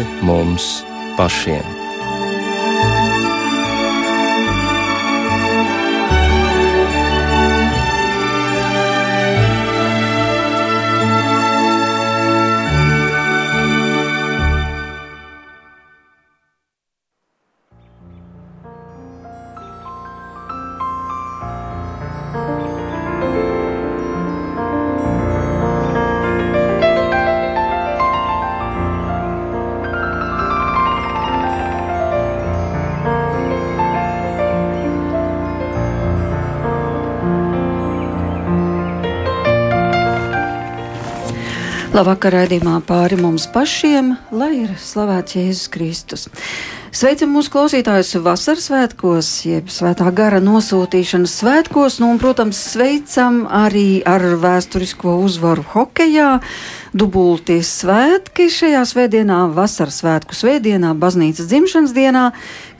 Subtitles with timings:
[0.00, 0.84] pāri mums
[1.16, 1.79] pašiem.
[42.00, 46.22] Labvakar, raidījumā pāri mums pašiem, lai ir slavēts Jēzus Kristus.
[46.96, 54.00] Sveicam mūsu klausītājus vasaras svētkos, jeb svētā gara nosūtīšanas svētkos, nu, un, protams, sveicam arī
[54.08, 56.30] ar vēsturisko uzvaru hokejā.
[56.96, 62.30] Dubulti svētki šajā svētdienā, vasaras svētku svētdienā, baznīcas dzimšanas dienā,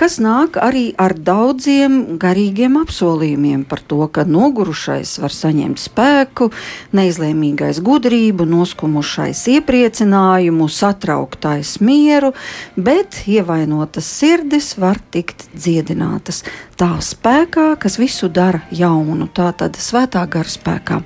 [0.01, 6.51] kas nāk arī ar daudziem garīgiem apsolījumiem par to, ka nogurušais var saņemt spēku,
[6.97, 12.34] neizlēmīgais gudrību, noskumušais iepriecinājumu, satrauktais mieru,
[12.75, 16.45] bet ievainota Tautas sirdis var tikt dziedinātas
[16.81, 21.01] tā spēkā, kas visu dara jaunu, tā tad svētā gara spēkā.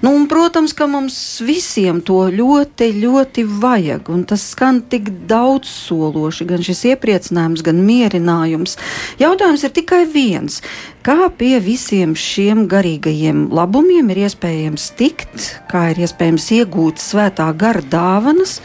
[0.00, 5.68] Nu, un, protams, ka mums visiem to ļoti, ļoti vajag, un tas skan tik daudz
[5.68, 8.37] sološi, gan šis iepriecinājums, gan mierinājums.
[9.18, 10.62] Jautājums ir tikai viens.
[11.08, 17.80] Kā pie visiem šiem garīgajiem labumiem ir iespējams tikt, kā ir iespējams iegūt svētā gara
[17.80, 18.58] dāvanas,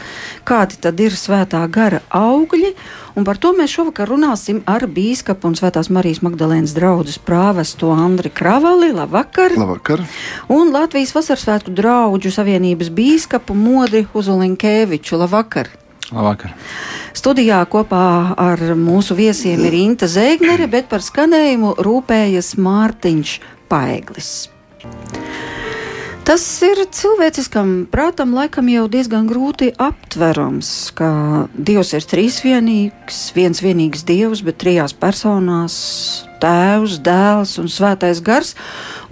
[0.44, 2.74] kādi tad ir svētā gara augļi,
[3.16, 8.28] un par to mēs šovakar runāsim ar bīskapu un svētās Marijas Magdalēnas draugu prāvestu Andri
[8.34, 8.90] Kravali.
[8.92, 9.56] Labvakar!
[9.56, 10.04] Labvakar!
[10.52, 15.16] Un Latvijas Vasarsvētku draugu savienības bīskapu Modri Uzolinkēviču.
[15.22, 15.72] Labvakar!
[16.14, 16.54] Labvakar!
[17.14, 23.38] Studijā kopā ar mūsu viesiem ir Inta Zēgnere, bet par skanējumu rūpējas Mārtiņš
[23.70, 24.32] Paeglis.
[26.24, 31.10] Tas ir cilvēciskam prātam laikam jau diezgan grūti aptverams, ka
[31.52, 35.74] Dievs ir trīsvienīgs, viens vienīgs Dievs, bet trijās personās
[36.42, 38.54] Tēvs, Dēls un Svētais Gars.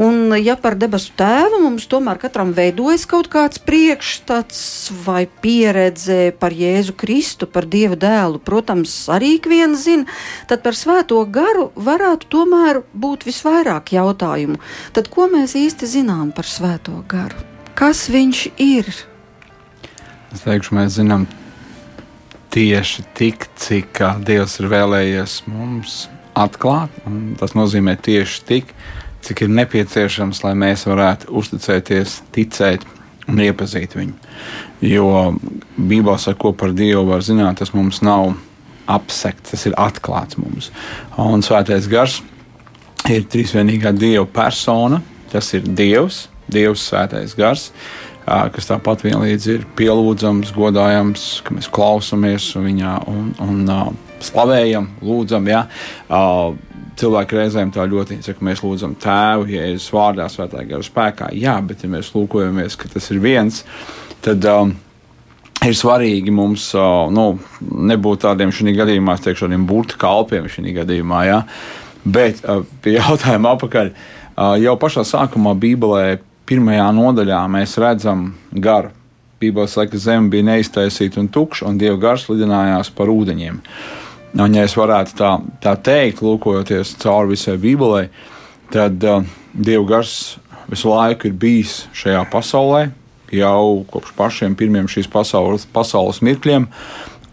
[0.02, 4.62] Un, ja par debesu tēvu mums tomēr katram veidojas kaut kāds priekšstats
[5.04, 10.08] vai pieredze par Jēzu Kristu, par Dieva dēlu, protams, arī ik viens zina,
[10.50, 14.58] tad par Svēto garu varētu tomēr būt visvairāk jautājumu.
[14.96, 17.38] Tad ko mēs īsti zinām par Svēto garu?
[17.78, 18.88] Kas viņš ir?
[20.32, 21.26] Es teikšu, mēs zinām
[22.52, 26.02] tieši tik, cik Dievs ir vēlējies mums
[26.38, 26.94] atklāt.
[27.40, 28.72] Tas nozīmē tieši tik,
[29.26, 32.86] cik ir nepieciešams, lai mēs varētu uzticēties, ticēt
[33.30, 34.16] un iepazīt viņu.
[34.86, 35.08] Jo
[35.76, 38.32] Bībelē saka, ko par Dievu var zināt, tas mums nav
[38.90, 40.72] apsekts, tas ir atklāts mums.
[41.20, 42.18] Un Svētais Gars
[43.10, 45.02] ir trīsvienīgā Dieva persona.
[45.32, 47.70] Tas ir Dievs, Dievs Svētais Gars
[48.26, 53.64] kas tāpat vienlīdz ir pielūdzams, godājams, ka mēs klausāmies viņā un, un
[54.26, 55.48] slavējam, lūdzam.
[55.50, 55.66] Ja?
[56.08, 56.54] Uh,
[56.98, 61.32] cilvēki reizēm tā ļoti saka, mēs lūdzam tēvu, Jēzus vārdā, svētā gara spēkā.
[61.38, 63.64] Jā, bet ja mēs lūkojamies, ka tas ir viens,
[64.24, 64.48] tad.
[64.48, 64.78] Um,
[65.62, 71.20] Ir svarīgi mums uh, nu, nebūt tādiem šī gadījumā, teikšu, tādiem burbuļu kalpiem šī gadījumā,
[71.28, 71.36] ja?
[72.02, 73.92] bet uh, pie jautājuma apakaļ.
[73.92, 76.16] Uh, jau pašā sākumā Bībelē,
[76.50, 78.90] pirmajā nodaļā, mēs redzam garu.
[79.38, 83.62] Bībelē saka, ka zeme bija neiztaisīta un tukša, un Dieva gars lidinājās par ūdeņiem.
[83.62, 88.06] Uh, Un, ja es varētu tā, tā teikt, lūkojoties cauri visai Bībelē,
[88.72, 90.38] tad uh, Dieva gars
[90.72, 92.86] visu laiku ir bijis šajā pasaulē,
[93.32, 96.68] jau kopš pašiem pirmiem šīs pasaules, pasaules mirkļiem.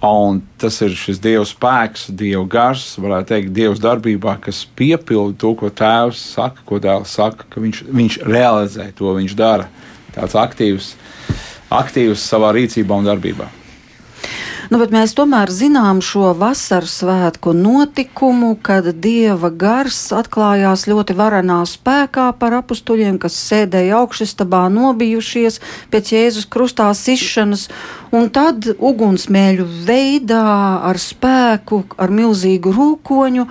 [0.03, 5.53] Un tas ir šis Dieva spēks, Dieva gars, varētu teikt, Dieva darbībā, kas piepilda to,
[5.59, 9.69] ko Tēvs saka, ko Dēls saka, ka viņš, viņš realizē to, viņš dara.
[10.15, 10.93] Tāds aktīvs,
[11.71, 13.47] aktīvs savā rīcībā un darbībā.
[14.69, 22.27] Nu, mēs tomēr zinām šo vasaras svētku notikumu, kad dieva gars atklājās ļoti varenā spēkā
[22.37, 25.57] par apstuļiem, kas sēdēja augšstabā nobijušies
[25.89, 27.65] pēc Jēzus krustā sišanas,
[28.13, 30.45] un tad ugunsmēļu veidā
[30.85, 33.49] ar spēku, ar milzīgu rūkoņu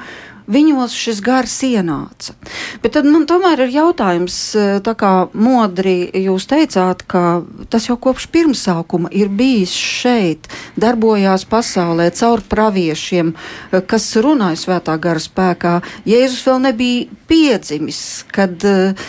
[0.48, 2.34] viņos šis gars ienāca.
[2.82, 7.98] Bet tad man tomēr ir jautājums, e, tā kā modri jūs teicāt, ka tas jau
[8.00, 10.48] kopš pirmsākuma ir bijis šeit,
[10.80, 15.78] darbojās pasaulē caur praviešiem, e, kas runāja svētā gara spēkā.
[16.08, 18.02] Jēzus vēl nebija piedzimis,
[18.32, 19.08] kad uh,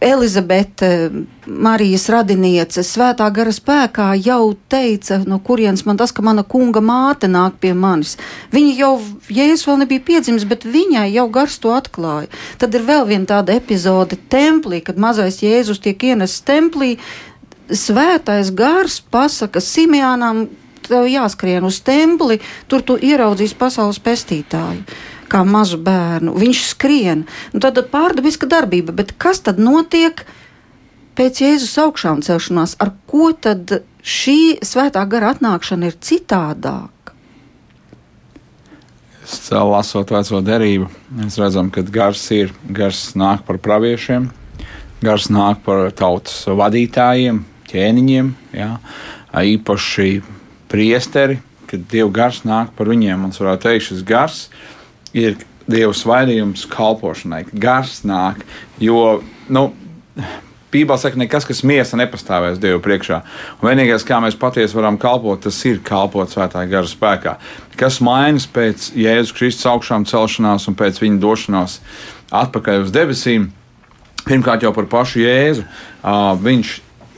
[0.00, 1.10] Elizabete,
[1.46, 7.30] Marijas radiniece, svētā gara spēkā jau teica, no kurienes man tas, ka mana kunga māte
[7.30, 8.16] nāk pie manis.
[8.52, 8.90] Viņa jau,
[9.32, 12.28] Jēzus vēl nebija piedzimis, bet viņai jau gars to atklāja.
[12.60, 16.98] Tad ir vēl viena tāda epizode templī, kad mazais Jēzus tiek ienests templī.
[17.72, 20.44] Svētais gars pasaka Simjānam,
[20.86, 24.84] tev jāskrien uz templi, tur tu ieraudzīs pasaules pestītāju
[25.30, 26.34] kā mazu bērnu.
[26.38, 27.24] Viņš skrien.
[27.54, 30.24] Nu, tad pārdabiska darbība, bet kas tad notiek
[31.16, 32.76] pēc Jēzus augšām celšanās?
[32.82, 36.92] Ar ko tad šī svētā gara atnākšana ir citādāka?
[39.50, 40.86] Lasot veco derību,
[41.18, 44.28] mēs redzam, ka gars ir, gars nāk par praviešiem,
[45.02, 48.68] gars nāk par tautas vadītājiem, ķēniņiem, jā,
[49.34, 50.20] īpaši
[50.70, 53.26] priesteri, kad Dieva gars nāk par viņiem.
[53.26, 54.75] Mums varētu teikt, šis gars ir
[55.12, 57.44] Dieva svaidījums kalpošanai.
[57.52, 58.44] Gars nāk,
[58.82, 59.20] jo,
[59.50, 59.70] nu,
[60.76, 63.20] Bībelē saka, nekas, kas miesa nepastāvēs Dievu priekšā.
[63.60, 67.36] Un vienīgais, kā mēs patiesi varam kalpot, tas ir kalpot svētā gara spēkā.
[67.80, 71.78] Kas mainās pēc Jēzus Kristus augšām celšanās un pēc viņa došanās
[72.34, 73.48] atpakaļ uz debesīm?
[74.26, 75.64] Pirmkārt, jau par pašu Jēzu.
[76.42, 76.74] Viņš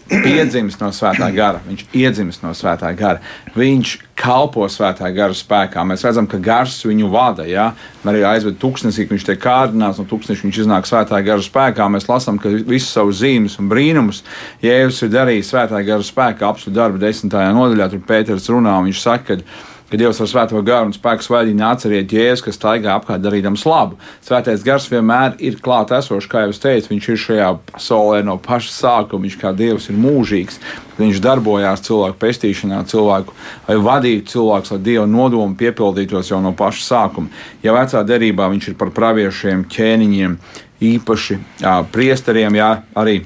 [0.08, 3.20] piedzimst no svētā gara, viņš iedzimst no svētā gara,
[3.56, 5.84] viņš kalpo svētā gara spēkā.
[5.86, 7.46] Mēs redzam, ka gars viņu vada.
[7.48, 7.70] Ja?
[8.08, 11.86] Arī aizved tūkstnesī, viņš tiek kārdināts, no tūkstneša viņš iznāk svētā gara spēkā.
[11.92, 14.24] Mēs lasām, ka visus savus zīmes un brīnumus
[14.64, 17.90] Jēzus ir darījis svētā gara spēkā, apstu darbu desmitajā nodaļā.
[17.92, 21.70] Tur Pēters runā, un viņš saka, ka kad Dievs ar svēto garu un spēku svaidīja
[21.72, 23.96] atceriet jēzus, kas staigā apkārt darīdams labu.
[24.24, 28.36] Svētais gars vienmēr ir klāt esošs, kā jau es teicu, viņš ir šajā pasaulē no
[28.44, 30.60] paša sākuma, viņš kā Dievs ir mūžīgs.
[30.98, 33.34] Viņš darbojās cilvēku pestīšanā, cilvēku
[33.68, 37.32] vai vadītu cilvēkus, lai Dieva nodomu piepildītos jau no paša sākuma.
[37.62, 40.38] Ja vecā derībā viņš ir par praviešiem, ķēniņiem,
[40.84, 43.20] īpaši jā, priesteriem, jā, arī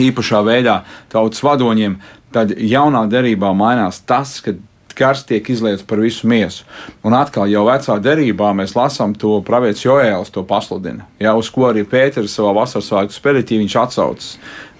[0.00, 0.82] īpašā veidā
[1.12, 1.96] tautas vadoņiem,
[2.32, 4.54] tad jaunā derībā mainās tas, ka
[4.96, 6.66] Gars tiek izlietas par visu miesu.
[7.06, 11.06] Un atkal, jau vecā derībā mēs lasām to pravietis Joēls, to pasludina.
[11.22, 14.32] Jā, uz ko arī Pēters savā vasaras svētku spēlītī viņš atsaucas.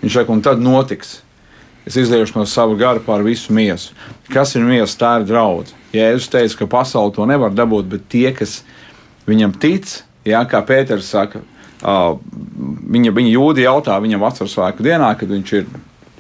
[0.03, 1.21] Viņš saka, un tad notiks.
[1.87, 3.97] Es izliešu no sava gara pār visu miesu.
[4.31, 4.99] Kas ir miesa?
[5.01, 5.79] Tā ir draudzība.
[5.93, 8.63] Jēzus teica, ka pasaule to nevar dabūt, bet tie, kas
[9.29, 11.43] viņam tic, jā, kā Pēters saka,
[11.83, 12.15] uh,
[12.95, 15.67] viņa, viņa jūdzi jautā viņam vasaras svētku dienā, kad viņš ir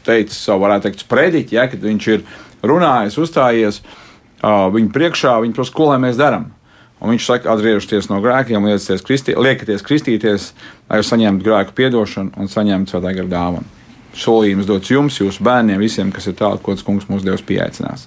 [0.06, 2.26] teicis savu, varētu teikt, sprediķi, ja, kad viņš ir
[2.66, 6.50] runājis, uzstājies uh, viņu priekšā, viņi prasa, ko lai mēs darām.
[7.02, 10.50] Un viņš saka, atgriežieties no grēkiem, liekieties, kristī, liekieties kristīties,
[10.86, 13.66] lai jūs saņemtu grēku piedošanu un saņemtu svētā gara dāvanu.
[14.14, 18.06] Solījums dots jums, jūsu bērniem, visiem, kas ir tādi, ko tas kungs mūsu dievs pieaicinās.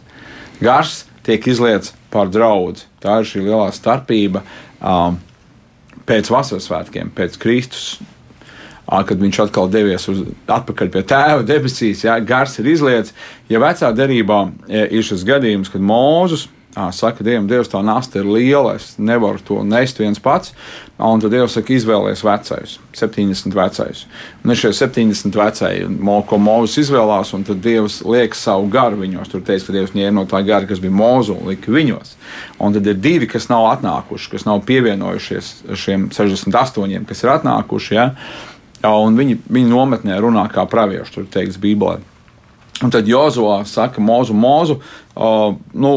[0.63, 2.85] Gars tiek izlietas par draugu.
[3.03, 4.45] Tā ir šī lielā starpība
[4.79, 5.17] um,
[6.07, 7.97] pēc vasaras svētkiem, pēc Kristus
[8.85, 13.15] kad viņš atkal devies uz, atpakaļ pie tēva debesīs, ja, gars ir izlietis.
[13.49, 16.47] Ja vecā derībā ir šis gadījums, kad Mūzus
[16.91, 20.51] saka, Dievam, Dievs, tā nasta ir liela, es nevaru to nest viens pats.
[20.99, 24.03] Un tad Dievs saka, izvēlēties vecais, 70 vecais.
[24.43, 25.85] Un ir šie 70 vecais,
[26.27, 29.31] ko Mozus izvēlās, un tad Dievs liek savu garu viņos.
[29.31, 32.15] Tur teiks, ka Dievs ņēma no tā gara, kas bija Mozu un lika viņos.
[32.59, 37.95] Un tad ir divi, kas nav atnākuši, kas nav pievienojušies šiem 68, kas ir atnākuši.
[37.95, 38.09] Ja?
[38.91, 41.99] Un viņi, viņi nometnē runā kā pravieši, tur teikts Bībelē.
[42.83, 44.81] Un tad Jozovā saka, Mozu, Mozu,
[45.15, 45.91] uh, nu,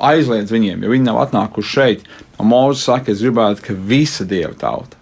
[0.00, 2.04] aizliedz viņiem, jo viņi nav atnākuši šeit.
[2.40, 4.96] Un Mozus saka, es gribētu, ka visa dieva tauta,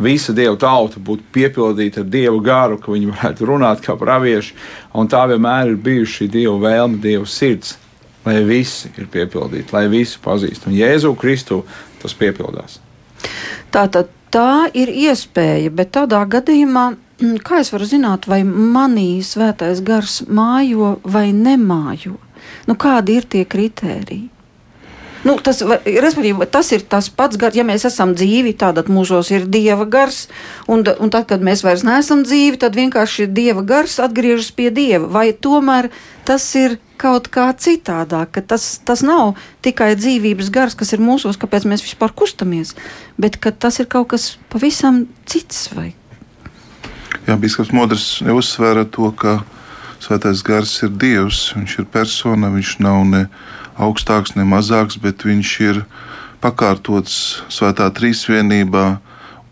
[0.00, 4.54] visa dieva tauta būtu piepildīta ar dievu garu, ka viņi varētu runāt kā pravieši.
[4.92, 7.78] Un tā vienmēr ir bijusi dieva vēlme, dieva sirds,
[8.26, 10.68] lai visi ir piepildīti, lai visi pazīst.
[10.68, 11.62] Un Jēzu Kristu
[12.02, 12.78] tas piepildās.
[13.72, 16.84] Tātad tā ir iespēja, bet tādā gadījumā,
[17.20, 22.16] mm, kā es varu zināt, vai manī svētais gars mājo vai nemājo?
[22.66, 24.28] Nu, kādi ir tie kritēriji?
[25.20, 29.44] Nu, tas, respektīvi, tas ir tas pats gars, ja mēs esam dzīvi, tad mūžos ir
[29.52, 30.22] dieva gars,
[30.64, 35.04] un, un tad, kad mēs vairs neesam dzīvi, tad vienkārši dieva gars atgriežas pie dieva.
[35.12, 35.90] Vai tomēr
[36.24, 41.36] tas ir kaut kā citādāk, ka tas, tas nav tikai dzīvības gars, kas ir mūsos,
[41.40, 42.74] kāpēc mēs vispār kustamies,
[43.20, 45.68] bet tas ir kaut kas pavisam cits.
[45.76, 45.90] Vai?
[47.28, 49.42] Jā, Bīskaps Modrs uzsvēra to, ka
[50.00, 53.26] Svētais gars ir Dievs, viņš ir persona, viņš nav ne
[53.80, 55.84] augstāks, ne mazāks, bet viņš ir
[56.40, 57.14] pakārtots
[57.52, 58.86] Svētā trīsvienībā,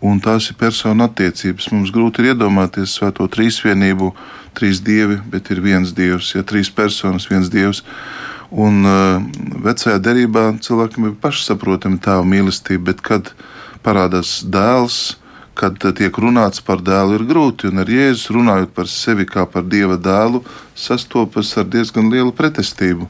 [0.01, 1.71] un tās ir persona attiecības.
[1.73, 4.13] Mums grūti ir iedomāties Svēto trīsvienību
[4.57, 7.83] trīs dievi, bet ir viens dievs, ja trīs personas, viens dievs.
[8.49, 9.21] Un uh,
[9.61, 13.33] vecajā derībā cilvēkiem ir pašsaprotama tā mīlestība, bet kad
[13.85, 15.19] parādās dēls,
[15.59, 17.69] kad tiek runāts par dēlu, ir grūti.
[17.69, 20.41] Un ar Jēzus runājot par sevi kā par dieva dēlu,
[20.73, 23.09] sastopas ar diezgan lielu pretestību.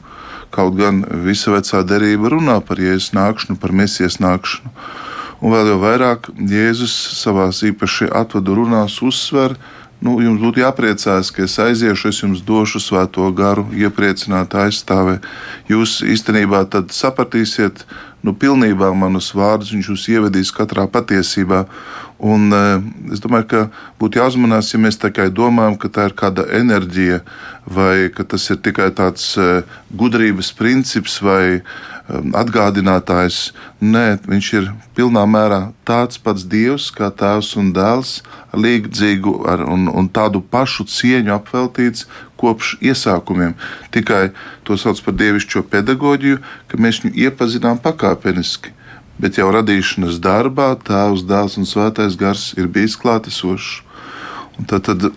[0.50, 4.72] Kaut gan visa vecā derība runā par Jēzus nākšanu, par mesijas nākšanu.
[5.40, 9.54] Un vēl jau vairāk Jēzus savā īpaši atvadu runās uzsver,
[10.04, 15.24] nu, jums būtu jāpriecājas, ka es aiziešu, es jums došu svēto garu, iepriecināt, aizstāvēt.
[15.70, 17.84] Jūs īstenībā tad sapratīsiet,
[18.24, 21.66] nu, pilnībā manus vārdus, viņš jūs ievedīs katrā patiesībā.
[22.20, 22.82] Un, eh,
[23.14, 23.60] es domāju, ka
[24.00, 27.22] būtu jāuzmanās, ja mēs tikai domājam, ka tā ir kāda enerģija,
[27.64, 29.62] vai ka tas ir tikai tāds eh,
[29.96, 33.54] gudrības princips vai um, atgādinātājs.
[33.80, 38.18] Nē, viņš ir pilnā mērā tāds pats dievs, kā tēvs un dēls,
[38.52, 42.04] līdzīgu ar, un, un tādu pašu cieņu apveltīts
[42.36, 43.56] kopš iesākumiem.
[43.96, 44.28] Tikai
[44.68, 48.76] to sauc par dievišķo pedagoģiju, ka mēs viņu iepazinām pakāpeniski
[49.20, 53.80] bet jau radīšanas darbā Tēvs, Dēls un Svētais Gars ir bijis klātesošs.
[54.68, 54.98] Tad, tad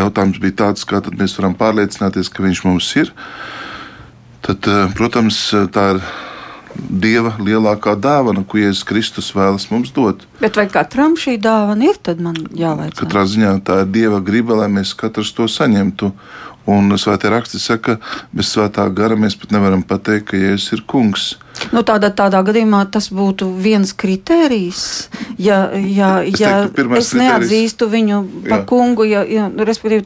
[0.00, 3.12] jautājums bija tāds, kā mēs varam pārliecināties, ka Viņš mums ir.
[4.44, 5.40] Tad, protams,
[5.72, 6.04] tā ir
[6.74, 10.24] Dieva lielākā dāvana, ko Jēzus Kristus vēlas mums dot.
[10.40, 12.98] Bet vai katram šī dāvana ir, tad man jāvaicā?
[12.98, 16.10] Katrā ziņā tā ir Dieva griba, lai mēs katrs to saņemtu.
[16.64, 17.98] Un svētā raksti saka,
[18.32, 21.24] bez svētā gara mēs pat nevaram pateikt, ka Jēzus ir kungs.
[21.76, 24.80] Nu, tādā, tādā gadījumā tas būtu viens kritērijs.
[25.36, 28.66] Ja, ja, es, ja teiktu, es neatzīstu viņu par jā.
[28.70, 29.50] kungu, ja, ja,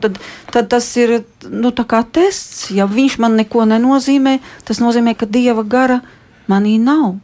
[0.03, 0.19] tad,
[0.51, 2.69] tad tas ir nu, tests.
[2.75, 6.03] Ja viņš man neko nenozīmē, tas nozīmē, ka dieva gara
[6.51, 7.21] manī nav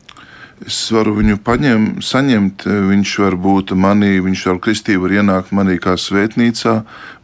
[0.62, 5.76] es varu viņu paņem, saņemt, viņš var būt manī, viņš ar kristību var ienākt manī
[5.82, 6.76] kā svētnīcā,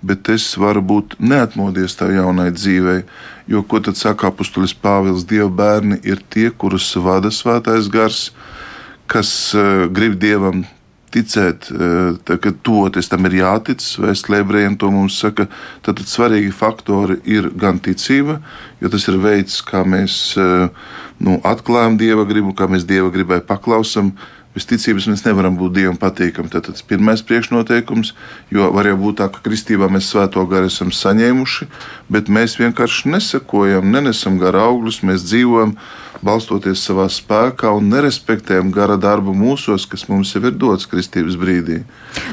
[0.03, 3.05] bet es varu būt neatmodies tā jaunai dzīvei.
[3.51, 8.31] Jo, ko tad saka apustulis Pāvils, Dieva bērni ir tie, kurus vada svētais gars,
[9.11, 10.65] kas uh, grib Dievam
[11.11, 13.83] ticēt, eh, ka toties tam ir jātic.
[14.01, 15.49] Vēsturē ebrejiem to mums saka.
[15.83, 18.41] Tad, tad svarīgi faktori ir gan ticība,
[18.81, 20.69] jo tas ir veids, kā mēs eh,
[21.21, 24.15] nu, atklājam dieva gribu, kā mēs dieva gribai paklausam.
[24.51, 26.51] Bez ticības mēs nevaram būt dievam patīkami.
[26.51, 28.15] Tas ir pirmais priekšnoteikums,
[28.51, 31.69] jo var jau būt tā, ka kristībā mēs svēto garu esam saņēmuši,
[32.11, 35.77] bet mēs vienkārši nesakojam, nenesam gara augļus, mēs dzīvojam
[36.27, 41.85] balstoties savā spēkā un nerespektējam gara darbu mūsos, kas mums jau ir dots kristības brīdī.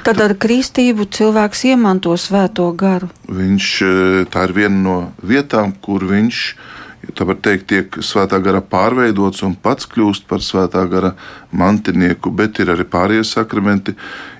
[0.07, 3.11] Tad ar kristību cilvēks iemanto svēto garu.
[3.29, 6.76] Viņš, e, tā ir viena no vietām, kur viņš tā
[7.15, 11.13] var teikt, tiek svētā gara pārveidots un pats kļūst par svētā gara
[11.51, 13.95] mantinieku, bet ir arī pārējie sakramenti,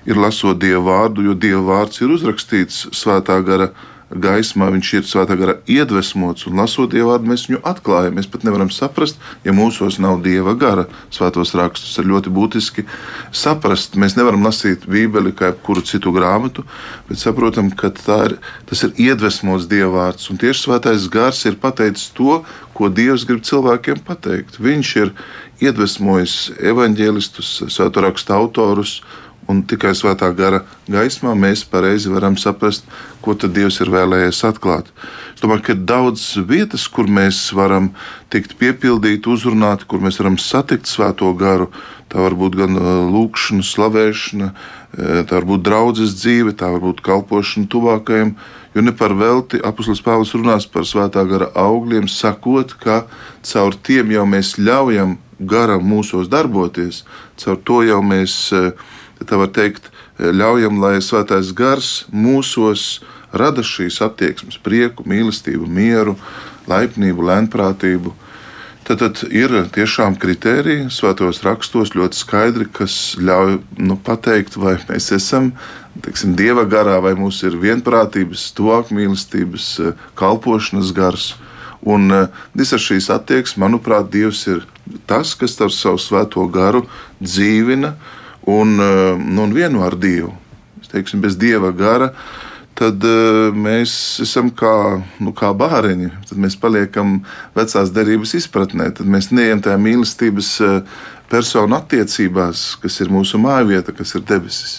[0.06, 3.70] ir lasot dievu vārdu, jo dievu vārds ir uzrakstīts svētā gara
[4.10, 8.16] gaismā viņš ir svētā gara iedvesmots, un lasot dievu vārdu, mēs viņu atklājam.
[8.16, 10.86] Mēs pat nevaram saprast, ja mūsos nav dieva gara.
[11.14, 12.86] Svētos rakstus ir ļoti būtiski
[13.36, 13.98] saprast.
[14.00, 16.64] Mēs nevaram lasīt Bībeli kā jebkuru citu grāmatu,
[17.08, 17.92] bet saprotam, ka
[18.24, 18.38] ir,
[18.68, 20.30] tas ir iedvesmots dieva vārds.
[20.32, 22.42] Un tieši svētais gars ir pateicis to,
[22.78, 24.60] ko Dievs grib cilvēkiem pateikt.
[24.62, 25.14] Viņš ir
[25.64, 29.00] iedvesmojis evaņģēlistus, svēto rakstu autorus
[29.48, 30.58] Un tikai svētā gara
[30.92, 32.84] gaismā mēs pareizi varam saprast,
[33.24, 34.90] ko tad Dievs ir vēlējies atklāt.
[35.32, 37.88] Es domāju, ka ir daudz vietas, kur mēs varam
[38.28, 41.70] tikt piepildīti, uzrunāti, kur mēs varam satikt svēto garu.
[42.12, 46.84] Tā var būt gan uh, lūkšana, slavēšana, uh, tā var būt draudzes dzīve, tā var
[46.84, 48.34] būt kalpošana tuvākajiem.
[48.76, 53.00] Jo ne par velti apustulis Pāvils runās par svētā gara augļiem, sakot, ka
[53.48, 57.06] caur tiem jau mēs ļaujam garam mūsos darboties,
[57.40, 58.72] caur to jau mēs uh,
[59.28, 63.00] tā var teikt, ļaujam, lai svētais gars mūsos
[63.32, 66.16] rada šīs attieksmes, prieku, mīlestību, mieru,
[66.68, 68.14] laipnību, lēnprātību.
[68.88, 75.10] Tad, tad ir tiešām kriteriji svētos rakstos ļoti skaidri, kas ļauj nu, pateikt, vai mēs
[75.12, 75.52] esam
[76.00, 79.68] teiksim, dieva garā, vai mums ir vienprātības, tuvāk mīlestības,
[80.18, 81.34] kalpošanas gars.
[81.84, 82.10] Un
[82.58, 84.64] visas šīs attieksmes, manuprāt, Dievs ir
[85.06, 86.86] tas, kas ar savu svēto garu
[87.20, 88.16] dzīvina uh,
[88.48, 90.32] un, eh, nu, un vienu ar Dievu.
[90.88, 92.14] Teiksim, bez Dieva gara,
[92.78, 93.92] tad uh, mēs
[94.24, 96.08] esam kā, nu, kā bāriņi.
[96.30, 97.18] Tad mēs paliekam
[97.58, 103.92] vecās derības izpratnē, tad mēs neejam tajā mīlestības uh, personu attiecībās, kas ir mūsu mājvieta,
[103.98, 104.78] kas ir debesis.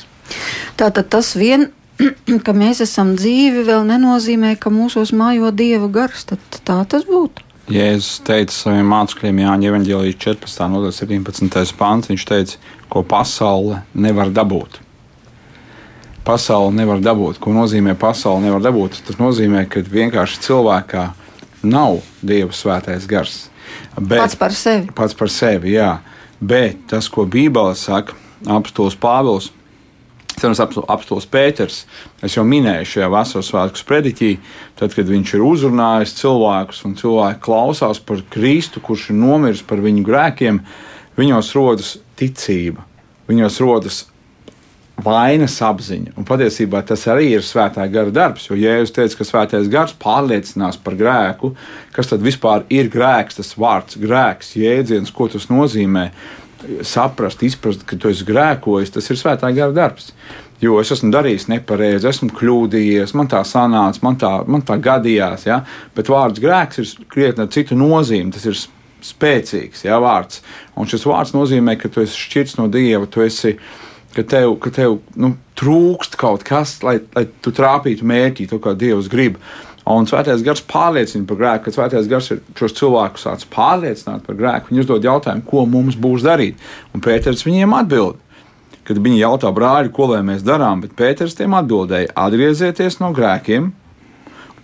[0.80, 1.68] Tātad tas vien,
[2.46, 6.26] ka mēs esam dzīvi, vēl nenozīmē, ka mūsos mājo Dieva gars.
[6.32, 7.46] Tad tā tas būtu.
[7.70, 10.70] Jēzus teica saviem mācekļiem, Jānis Evanģēlijas 14.
[10.74, 11.76] nodaļa 17.
[11.78, 14.80] pāns, viņš teica, ko pasaule nevar dabūt.
[16.26, 17.40] Pasaule nevar dabūt.
[17.42, 19.00] Ko nozīmē pasaule nevar dabūt?
[19.08, 21.06] Tas nozīmē, ka vienkārši cilvēkā
[21.64, 23.48] nav Dieva svētais gars.
[23.96, 24.92] Bet, pats par sevi.
[24.96, 26.00] Pats par sevi, jā.
[26.40, 28.16] Bet tas, ko Bībele saka,
[28.48, 29.52] apstāsts Pāvils.
[30.40, 31.82] Cenas apstāsts Pēters.
[32.24, 34.30] Es jau minēju šajā vasaras svētku sprediķī,
[34.80, 39.84] tad, kad viņš ir uzrunājis cilvēkus un cilvēki klausās par Kristu, kurš ir nomiris par
[39.84, 40.62] viņu grēkiem,
[41.20, 42.86] viņos rodas ticība,
[43.30, 44.06] viņos rodas
[45.04, 46.14] vainas apziņa.
[46.20, 48.50] Un patiesībā tas arī ir svētā gara darbs.
[48.50, 51.54] Jo, ja jūs teicat, ka svētais gars pārliecinās par grēku,
[51.96, 56.10] kas tad vispār ir grēks, tas vārds grēks, jēdziens, ko tas nozīmē,
[56.84, 60.12] saprast, izprast, ka tu esi grēkojis, tas ir svētā gara darbs.
[60.60, 65.46] Jo es esmu darījis nepareizi, esmu kļūdījies, man tā sanāca, man tā, man tā gadījās.
[65.48, 65.62] Ja?
[65.96, 68.34] Bet vārds grēks ir krietni ar citu nozīmi.
[68.36, 68.58] Tas ir
[69.06, 70.42] spēcīgs ja, vārds.
[70.80, 73.56] Un šis vārds nozīmē, ka tu esi šķirts no dieva, tu esi
[74.16, 78.76] ka tev, ka tev nu, trūkst kaut kas, lai, lai tu trāpītu mērķī, to kā
[78.78, 79.40] Dievs grib.
[79.90, 84.38] Un Svētais Gars pārliecina par grēku, kad Svētais Gars ir šos cilvēkus sācis pārliecināt par
[84.38, 84.70] grēku.
[84.70, 86.60] Viņi uzdod jautājumu, ko mums būs darīt.
[86.94, 88.20] Un Pēters viņiem atbild.
[88.86, 93.72] Kad viņi jautā brāļi, ko lai mēs darām, bet Pēters tiem atbildēja: atgriezieties no grēkiem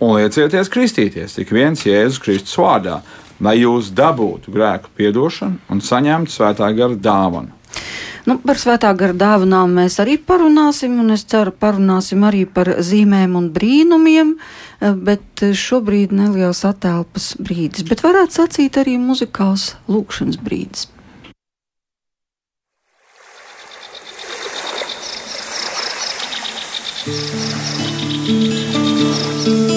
[0.02, 3.00] un liecieties kristīties tik viens Jēzus Kristus vārdā,
[3.40, 7.52] lai jūs dabūtu grēku piedošanu un saņemtu svētā gara dāvanu.
[8.26, 13.36] Nu, par svētā gara dāvanām mēs arī parunāsim, un es ceru, parunāsim arī par zīmēm
[13.38, 14.34] un brīnumiem,
[14.80, 20.88] eh, bet šobrīd neliels attēlpas brīdis, bet varētu sacīt arī muzikāls lūkšanas brīdis.
[28.26, 29.75] Bībelē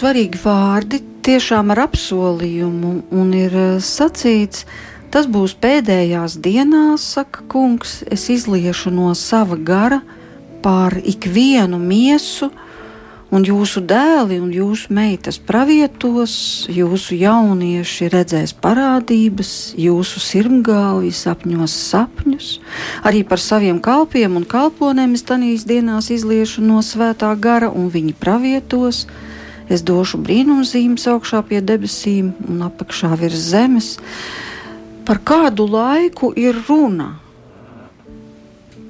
[0.00, 4.64] svarīgi vārdi, tiešām ar apsolījumu, un ir eh, sacīts,
[5.12, 10.00] tas būs pēdējās dienās, saka kungs, es izliešu no sava gara
[10.64, 12.48] pār ikvienu miesu,
[13.30, 16.32] un jūsu dēli un jūsu meitas pravietos,
[16.72, 22.52] jūsu jaunieši redzēs parādības, jūsu sirmgāji sapņos sapņus.
[23.06, 28.16] Arī par saviem kalpiem un kalponēm es tanīs dienās izliešu no svētā gara, un viņi
[28.18, 29.04] pravietos.
[29.70, 33.94] Es došu brīnumzīmes augšā pie debesīm un apakšā virs zemes.
[35.06, 37.14] Par kādu laiku ir runa?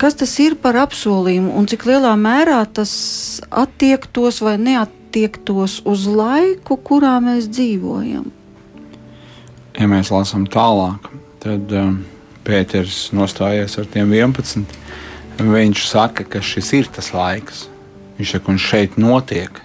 [0.00, 2.92] kas tas ir par apsolījumu un cik lielā mērā tas
[3.52, 8.30] attiektos vai neattiektos uz laiku, kurā mēs dzīvojam.
[9.76, 11.10] Ja mēs lasām tālāk,
[11.44, 12.00] tad um,
[12.44, 14.78] Pēters nostājies ar tiem 11.
[15.40, 17.66] Viņš saka, ka šis ir tas laiks.
[18.16, 19.60] Viņš saka, un šeit notiek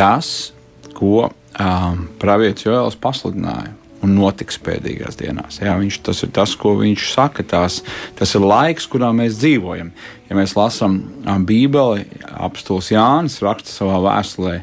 [0.00, 0.50] tas,
[0.96, 5.58] ko um, pravietis Joēls pasludināja un notiks pēdējās dienās.
[5.60, 7.44] Jā, viņš, tas ir tas, ko viņš saka.
[7.44, 7.80] Tās,
[8.16, 9.90] tas ir laiks, kurā mēs dzīvojam.
[10.30, 11.00] Ja mēs lasām
[11.44, 14.54] Bībeli, apstults Jānis raksta savā vēstulē,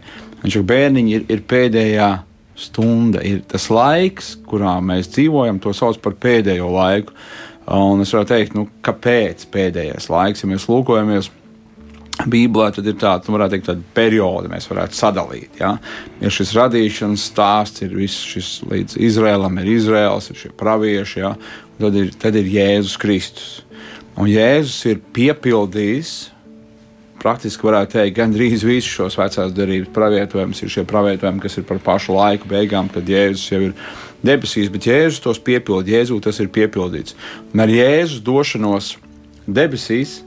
[0.41, 2.11] viņš saka, bērniņi ir, ir pēdējā
[2.57, 7.13] stunda, ir tas laiks, kurā mēs dzīvojam, to sauc par pēdējo laiku.
[7.77, 11.29] Un es varu teikt, nu, kāpēc pēdējais laiks, ja mēs lūkojamies
[12.25, 15.59] Bībelē tad ir tāda, nu, varētu teikt, tāda perioda, mēs varētu sadalīt.
[15.61, 15.75] Ja?
[16.17, 21.35] Ir šis radīšanas stāsts, ir viss šis līdz Izrēlam, ir Izraels, ir šie pravieši, ja?
[21.77, 23.53] tad, ir, tad ir Jēzus Kristus.
[24.17, 26.15] Un Jēzus ir piepildījis,
[27.21, 30.61] praktiski varētu teikt, gandrīz visus šos vecās derības pravietojumus.
[30.63, 33.75] Ir šie pravietojumi, kas ir par pašu laiku beigām, kad Jēzus jau ir
[34.25, 37.17] debesīs, bet Jēzus tos piepildīja, Jēzus tas ir piepildīts.
[37.53, 38.95] Un ar Jēzus došanos
[39.45, 40.21] debesīs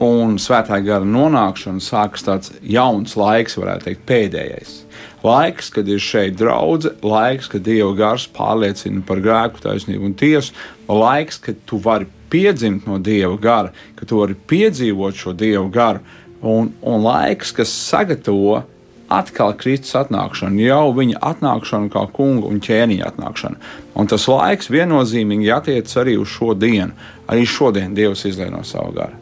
[0.00, 4.78] un svētā gara nonākšana sākas tāds jauns laiks, varētu teikt, pēdējais.
[5.20, 10.56] Laiks, kad ir šeit draudzene, laiks, kad Dieva gars pārliecina par grēku, taisnību un tiesu,
[10.88, 16.00] laiks, kad tu vari piedzimt no Dieva gara, ka tu vari piedzīvot šo Dieva garu,
[16.40, 18.62] un, un laiks, kas sagatavo
[19.10, 23.72] atkal Kristus atnākšanu, jau viņa atnākšanu kā kunga un ķēniņa atnākšanu.
[23.98, 26.94] Un tas laiks viennozīmīgi attiecas arī uz šo dienu.
[27.30, 29.18] Arī šodien Dievs izlaiž no savu garu.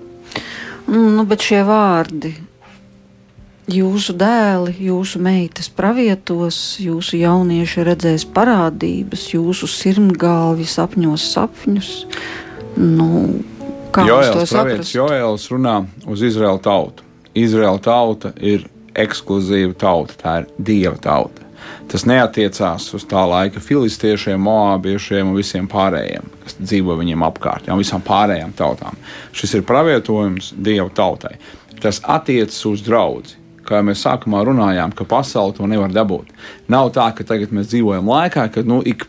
[0.89, 2.33] Nu, bet šie vārdi,
[3.69, 11.93] jūsu dēli, jūsu meitas pravietos, jūsu jaunieši redzēs parādības, jūsu sirmgalvi sapņos sapņus.
[12.79, 13.09] Nu,
[13.93, 14.95] kā jūs to saprotat?
[14.95, 17.05] Joēls runā uz Izraēlu tautu.
[17.39, 18.65] Izraēla tauta ir
[18.99, 21.45] ekskluzīva tauta, tā ir dieva tauta.
[21.89, 26.27] Tas neatiecās uz tā laika filistiešiem, moābiešiem un visiem pārējiem,
[26.59, 28.97] dzīvo viņiem apkārt, jau visām pārējām tautām.
[29.37, 31.37] Šis ir pravietojums Dieva tautai.
[31.83, 33.37] Tas attiecas uz draugu.
[33.69, 36.31] Kā mēs sākumā runājām, ka pasaule to nevar dabūt.
[36.73, 39.05] Nav tā, ka tagad mēs dzīvojam laikā, kad nu, ik,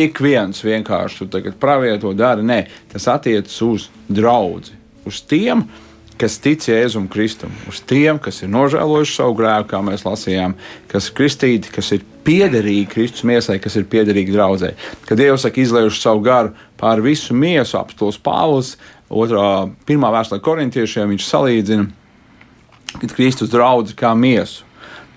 [0.00, 2.40] ik viens vienkārši to pravieto dara.
[2.40, 2.62] Nē,
[2.94, 4.72] tas attiecas uz draugu,
[5.04, 5.66] uz tiem,
[6.20, 10.54] kas tic Jēzum Kristum, uz tiem, kas ir nožēlojuši savu grēku, kā mēs lasījām,
[10.90, 14.74] kas ir kristīti, kas ir piederīgi Kristus miesai, kas ir piederīgi draudzē.
[15.08, 18.74] Kad Dievs saka, izliejuši savu garu pār visu miesu, apstults Pāvils,
[19.08, 24.66] otrā, pirmā vēstulē korintiešiem, viņš salīdzina Kristus draugu kā miesu.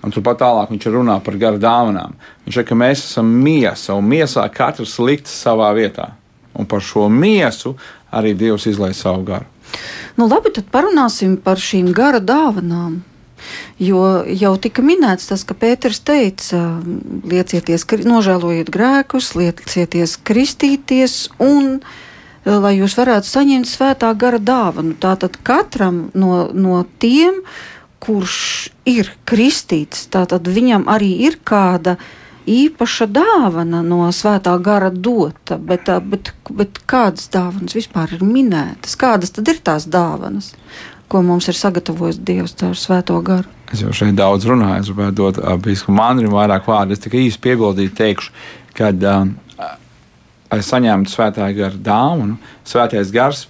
[0.04, 2.12] Un turpat tālāk viņš runā par garu dāvanām.
[2.44, 6.10] Viņš saka, ka mēs esam miesa, un miesā katrs likts savā vietā.
[6.54, 7.72] Un par šo miesu
[8.12, 9.53] arī Dievs izlaiž savu garu.
[10.18, 13.02] Nu, labi, tad parunāsim par šīm gara dāvanām.
[13.82, 16.80] Jo jau tika minēts tas, ka Pēters teica,
[17.28, 21.80] liecieties, nožēlojiet grēkus, liecieties kristīties un
[22.44, 24.96] lai jūs varētu saņemt svētā gara dāvanu.
[25.00, 27.42] Tātad katram no, no tiem,
[28.04, 28.38] kurš
[28.88, 32.12] ir kristīts, tātad viņam arī ir kāda uh,
[32.50, 38.96] īpaša dāvana no svētā gara dota, bet, bet, bet kādas dāvanas vispār ir minētas?
[39.00, 40.52] Kādas tad ir tās dāvanas,
[41.08, 43.48] ko mums ir sagatavojis Dievs caur svēto garu?
[43.72, 46.94] Es jau šeit daudz runāju, es gribētu dot biskupam Andrim vairāk vārdu.
[46.94, 48.30] Es tikai īsti piebildīju, teikšu,
[48.76, 49.34] kad um,
[50.54, 52.36] es saņēmu svētā gara dāvanu.
[52.68, 53.46] Svētais gars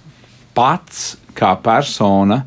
[0.55, 2.45] pats kā persona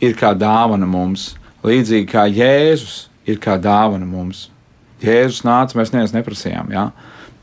[0.00, 1.32] ir kā dāvana mums,
[1.66, 4.46] līdzīgi kā Jēzus ir kā dāvana mums.
[5.04, 6.72] Jēzus nāca, mēs neviens neprasījām.
[6.74, 6.88] Ja?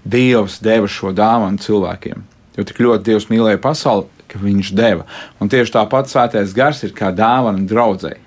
[0.06, 2.24] Dievs deva šo dāvanu cilvēkiem.
[2.56, 5.06] Jo tik ļoti Dievs mīlēja pasauli, ka viņš deva.
[5.44, 8.22] Un tieši tāpat svētais gars ir kā dāvana draudzēji.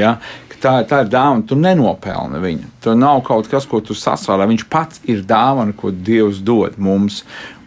[0.00, 0.16] Ja?
[0.60, 2.66] Tā, tā ir dāvana, tu nenopelni viņu.
[2.84, 4.44] Tur nav kaut kas, ko tu sasālē.
[4.50, 7.22] Viņš pats ir dāvana, ko Dievs dod mums.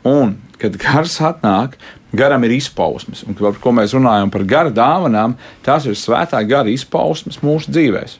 [0.05, 1.79] Un, kad gars atnāk,
[2.13, 3.23] garam ir izpausmes.
[3.25, 5.33] Un par ko mēs runājam par gara dāvanām,
[5.65, 8.13] tās ir svētā gara izpausmes mūsu dzīvēm.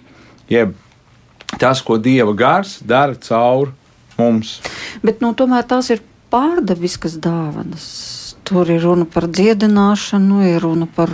[0.49, 0.73] Jeb
[1.59, 3.73] tas, ko Dieva gars dara caur
[4.17, 4.59] mums.
[5.03, 7.87] Bet nu, tomēr tās ir pārdabiskas dāvanas.
[8.43, 11.11] Tur ir runa par dziedināšanu, ir runa par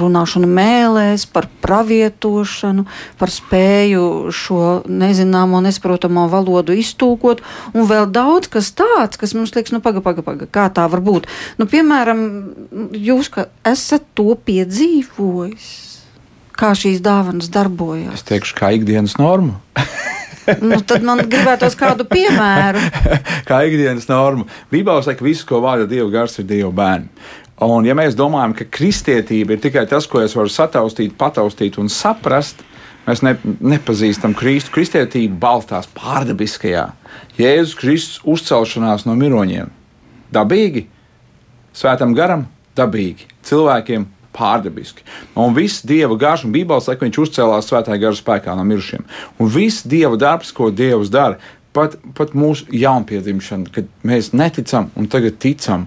[0.00, 2.86] runāšanu mēlēs, par pravietošanu,
[3.20, 7.42] par spēju šo nezināmo, nesaprotamo valodu iztūkot,
[7.76, 11.04] un vēl daudz kas tāds, kas mums liekas, nu, paga, paga, paga, kā tā var
[11.04, 11.28] būt.
[11.60, 12.22] Nu, piemēram,
[12.96, 13.28] jūs
[13.68, 15.95] esat to piedzīvojis
[16.58, 18.18] kā šīs dāvanas darbojas?
[18.18, 19.60] Es teikšu, kā ikdienas norma.
[20.68, 22.82] nu, tad man gribētos kādu piemēru.
[23.48, 24.46] kā ikdienas norma.
[24.72, 27.10] Bībelē saka, ka viss, ko vārda Dieva gars, ir Dieva bērni.
[27.64, 31.88] Un, ja mēs domājam, ka kristietība ir tikai tas, ko es varu sataustīt, pataustīt un
[31.92, 32.60] saprast,
[33.06, 33.32] mēs ne,
[33.64, 34.74] nepazīstam Kristu.
[34.74, 36.90] Kristietība balstās pārdabiskajā.
[37.40, 39.72] Jēzus Kristus uzcelšanās no miroņiem.
[40.36, 40.84] Dabīgi,
[41.76, 42.44] svētam garam,
[42.76, 44.04] dabīgi, cilvēkiem
[44.36, 45.04] pārdabiski.
[45.40, 49.06] Un viss dieva gars, un Bībeles saka, ka viņš uzcēlās svētā gara spēkā no mirušiem.
[49.40, 51.40] Un viss dieva darbs, ko Dievs dara,
[51.76, 55.86] pat, pat mūsu jaunpiedzimšana, kad mēs neticam un tagad ticam,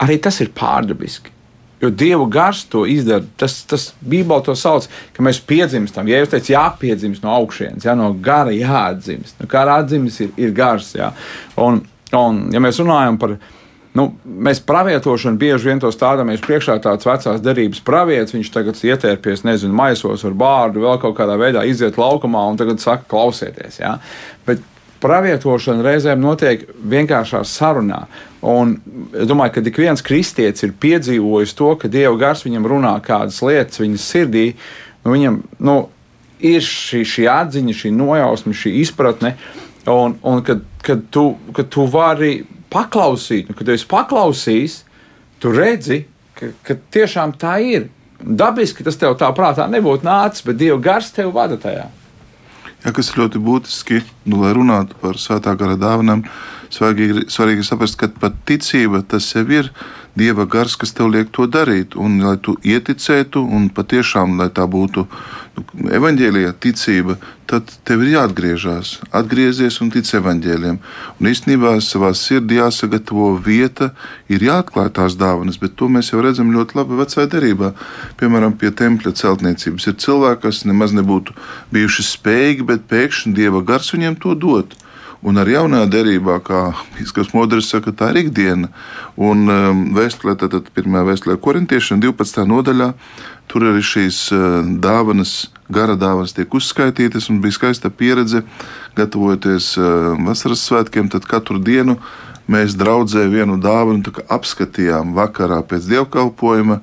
[0.00, 1.36] arī tas ir pārdabiski.
[1.80, 3.24] Jo Dieva gars to izdara.
[3.40, 4.84] Tas, tas Bībelē to sauc,
[5.16, 6.10] ka mēs piedzimstam.
[6.12, 9.38] Ja jūs teicat, jāpiedzimst no augšas, ja no gara jāatdzimst.
[9.40, 10.92] No kā atzīmes ir, ir gars.
[10.98, 11.14] Ja?
[11.56, 11.80] Un,
[12.16, 13.38] un, ja mēs runājam par
[13.98, 18.36] Nu, mēs pravietošanu bieži vien to stādāmies priekšā tāds vecās derības pravietis.
[18.36, 22.82] Viņš tagad ietērpies, nezinu, maisos ar bārdu, vēl kaut kādā veidā iziet laukumā un tagad
[22.82, 23.80] saka, klausieties.
[23.82, 23.96] Ja?
[24.46, 24.62] Bet
[25.02, 28.04] pravietošana reizēm notiek vienkāršā sarunā.
[28.46, 28.76] Un
[29.10, 33.40] es domāju, ka ik viens kristietis ir piedzīvojis to, ka Dieva gars viņam runā kādas
[33.42, 34.46] lietas viņa sirdī.
[35.02, 35.76] Nu, viņam nu,
[36.38, 39.34] ir šī, šī atziņa, šī nojausma, šī izpratne,
[39.90, 42.32] un, un kad, kad, tu, kad tu vari
[42.72, 44.76] paklausīt, un kad tu esi paklausījis,
[45.42, 46.04] tu redzi,
[46.38, 47.88] ka, ka tiešām tā ir.
[48.20, 51.86] Dabiski tas tev tā prātā nebūtu nācis, bet Dieva gars tev vada tajā.
[52.80, 56.24] Ja, kas ir ļoti būtiski, nu, lai runātu par svētā gara dāvanām,
[56.72, 59.68] svarīgi, svarīgi saprast, ka pat ticība tas jau ir
[60.18, 61.94] Dieva gars, kas tev liek to darīt.
[61.94, 65.64] Un, lai tu ieticētu, un patiešām, lai tā būtu nu,
[65.98, 67.16] evaņģēlijā ticība,
[67.50, 70.80] tad tev ir jāatgriežas, atgriezies un tic evaņģēliem.
[71.20, 73.92] Un īstenībā savā sirdī jāsagatavo vieta,
[74.30, 77.72] ir jāatklāj tās dāvanas, bet to mēs jau redzam ļoti labi vecajā derībā.
[78.18, 81.38] Piemēram, pie tempļa celtniecības ir cilvēki, kas nemaz nebūtu
[81.74, 84.78] bijuši spējīgi, bet pēkšņi Dieva gars viņiem to dod.
[85.20, 88.70] Un ar jaunā derībā, kā Pīskas Modris saka, tā ir ikdiena.
[89.20, 92.46] Un um, vēstulē, tātad pirmā vēstulē korintiešiem 12.
[92.48, 92.86] nodaļā,
[93.52, 98.40] tur arī šīs uh, dāvanas, gara dāvanas tiek uzskaitītas, un bija skaista pieredze,
[98.96, 101.98] gatavojoties uh, vasaras svētkiem, tad katru dienu
[102.50, 106.80] mēs draudzē vienu dāvanu apskatījām vakarā pēc dievkalpojuma.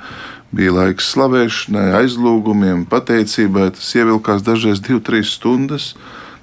[0.54, 3.71] Bija laiks slavēšanai, aizlūgumiem, pateicībai.
[3.76, 5.89] Tas ievilkās dažreiz 2-3 stundas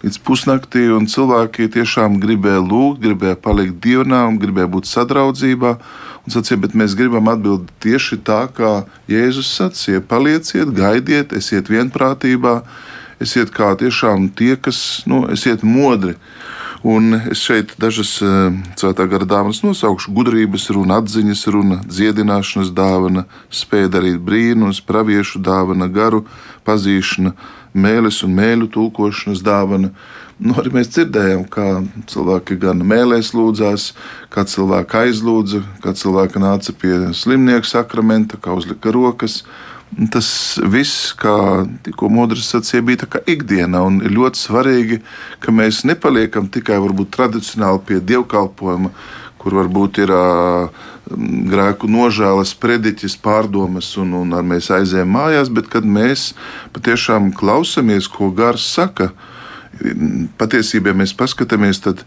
[0.04, 5.76] līdz pusnaktī, un cilvēki tiešām gribēja lūgt, gribēja palikt dievnā gribēja būt sadraudzībā.
[6.24, 12.62] Un sacīja, bet mēs gribam atbildēt tieši tā, kā Jēzus sacīja: palieciet, gaidiet, esiet vienprātībā,
[13.20, 16.16] esiet kā tiešām tie, kas, nu, esiet modri.
[16.84, 20.12] Un es šeit dažas uh, svētā gara dāvanas nosaukšu.
[20.12, 26.26] Gudrības runa, atziņas runa, dziedināšanas dāvana, spēja darīt brīnumus, praviešu dāvana, garu
[26.68, 27.32] pazīšana,
[27.74, 29.90] mēlis un mēļu tulkošanas dāvana.
[30.38, 31.66] Nu, arī mēs dzirdējām, kā
[32.10, 33.92] cilvēki gan mēlēs lūdzās,
[34.34, 39.42] kā cilvēki aizlūdza, kā cilvēki nāca pie slimnieka sakramenta, kā uzlika rokas.
[40.10, 41.34] Tas viss, kā
[41.86, 43.84] tikko Modris sacīja, bija ikdiena.
[44.02, 44.98] Ir ļoti svarīgi,
[45.38, 48.90] ka mēs nepaliekam tikai varbūt, tradicionāli pie dievkalpojuma,
[49.38, 55.84] kur varbūt ir uh, grēku nožēlas prediķis, pārdomas, un, un mēs aizējām mājās, bet kad
[55.84, 56.32] mēs
[56.76, 59.12] patiešām klausamies, ko gars saka.
[60.38, 62.04] Patiesībā, ja mēs paskatāmies, tad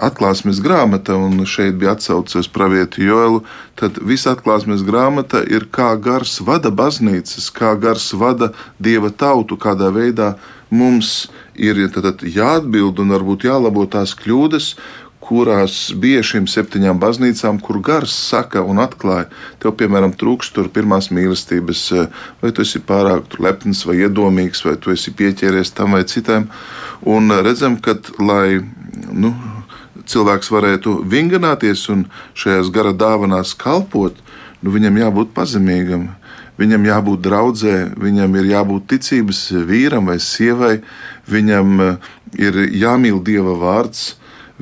[0.00, 3.42] atklāsmes grāmata, un šeit bija atsauces pravieti Joelu,
[3.76, 9.92] tad visa atklāsmes grāmata ir kā gars vada baznīcas, kā gars vada dieva tautu, kādā
[9.92, 10.32] veidā
[10.72, 14.72] mums ir jāatbild un varbūt jālabo tās kļūdas,
[15.22, 19.28] kurās bija šīm septiņām baznīcām, kur gars saka un atklāja,
[19.62, 21.82] tev, piemēram, trūkst tur pirmās mīlestības,
[22.42, 26.48] vai tu esi pārāk lepns vai iedomīgs, vai tu esi pieķēries tam vai citam.
[27.06, 28.62] Un redzam, ka, lai
[29.12, 29.34] nu,
[30.10, 34.18] cilvēks varētu vingināties un šajās gara dāvanās kalpot,
[34.62, 36.10] nu, viņam jābūt pazemīgam.
[36.60, 40.74] Viņam jābūt draudzē, viņam ir jābūt ticības vīram vai sievai,
[41.26, 41.80] viņam
[42.38, 44.12] ir jāmīl Dieva vārds,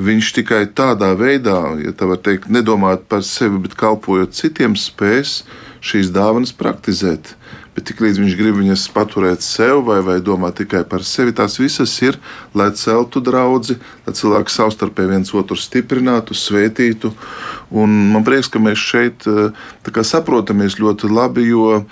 [0.00, 5.42] Viņš tikai tādā veidā, ja tā var teikt, nedomāt par sevi, bet kalpojot citiem, spēs
[5.84, 7.34] šīs dāvanas praktizēt.
[7.76, 11.92] Bet tiklīdz viņš grib viņas paturēt sev vai, vai domāt tikai par sevi, tās visas
[12.02, 12.18] ir,
[12.56, 17.12] lai celtu draugu, lai cilvēki savstarpēji viens otru stiprinātu, svētītu.
[17.70, 21.84] Un man prieks, ka mēs šeit eh, saprotamies ļoti labi, jo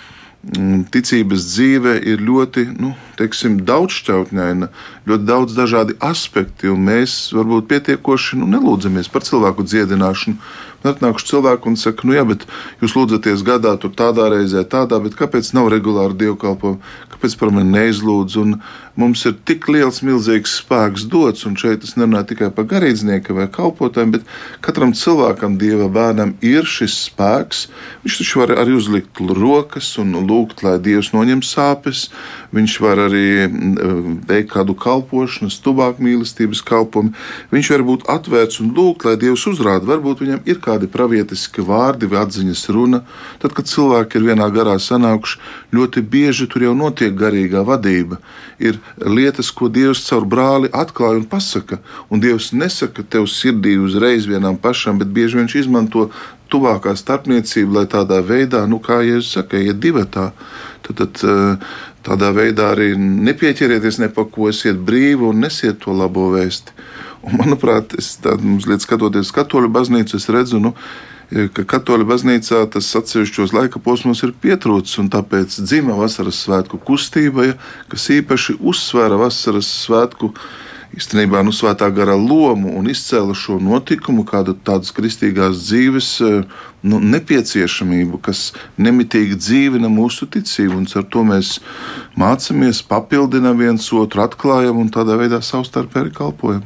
[0.95, 4.69] ticības dzīve ir ļoti nu, teiksim, daudzšķautņaina,
[5.11, 10.39] ļoti daudz dažādi aspekti, un mēs varbūt pietiekoši nu, nelūdzamies par cilvēku dziedināšanu.
[10.87, 12.45] Atnākuši cilvēki un saka, nu jā, bet
[12.79, 16.79] jūs lūdzaties gadā, tur tādā reizē, tādā, bet kāpēc nav regulāri dievkalpojumi?
[17.11, 18.37] Kāpēc par mani neizlūdz?
[18.39, 18.53] Un
[18.99, 23.49] mums ir tik liels, milzīgs spēks dots, un šeit es nerunāju tikai par garīdznieku vai
[23.51, 24.29] kalpotājiem, bet
[24.63, 27.65] katram cilvēkam, dieva bērnam, ir šis spēks.
[28.05, 32.07] Viņš taču var arī uzlikt rokas un lūgt, lai dievs noņem sāpes.
[32.55, 37.15] Viņš var arī mm, veikt kādu kalpošanu, stubāk mīlestības kalpojumu.
[37.51, 39.91] Viņš var būt atvērts un lūgt, lai dievs uzrāda.
[39.91, 43.03] Varbūt viņam ir kādi pravietiski vārdi vai atziņas runa.
[43.43, 45.41] Tad, kad cilvēki ir vienā garā sanākuši,
[45.75, 48.19] ļoti bieži tur jau notiek garīgā vadība.
[48.59, 51.81] Ir lietas, ko Dievs caur brāli atklāja un pasaka.
[52.11, 56.11] Un Dievs nesaka tev sirdī uzreiz vienam pašam, bet bieži viņš izmanto
[56.49, 60.31] tuvākā starpniecība, lai tādā veidā, nu, kā jau saka, iet divatā.
[60.87, 61.75] Tad, tad eh,
[62.07, 66.73] tādā veidā arī nepieķerieties ne pa ko, esiet brīvi un nesiet to labo vēsti.
[67.29, 70.75] Un, manuprāt, es tādu mazliet skatoties katoļu baznīcu, es redzu, nu,
[71.29, 77.51] ka katoļu baznīcā tas atsevišķos laika posmos ir pietrūcis, un tāpēc dzima vasaras svētku kustība,
[77.51, 77.59] ja,
[77.93, 80.33] kas īpaši uzsvēra vasaras svētku
[80.97, 86.09] īstenībā nu, svētā gara lomu un izcēla šo notikumu, kādu tādas kristīgās dzīves
[86.89, 90.81] nu, nepieciešamību, kas nemitīgi dzīvina mūsu ticību.
[90.81, 91.59] Un ar to mēs
[92.19, 96.65] mācāmies, papildinām viens otru, atklājam un tādā veidā savstarpēji kalpojam.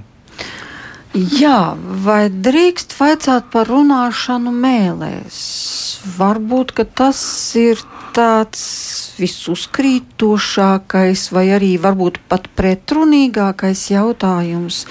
[1.12, 6.01] Jā, vai drīkst vaicāt par runāšanu mēlēs?
[6.16, 7.20] Varbūt tas
[7.61, 7.77] ir
[8.16, 14.88] tāds visuzkrītošākais, vai arī varbūt pat pretrunīgākais jautājums.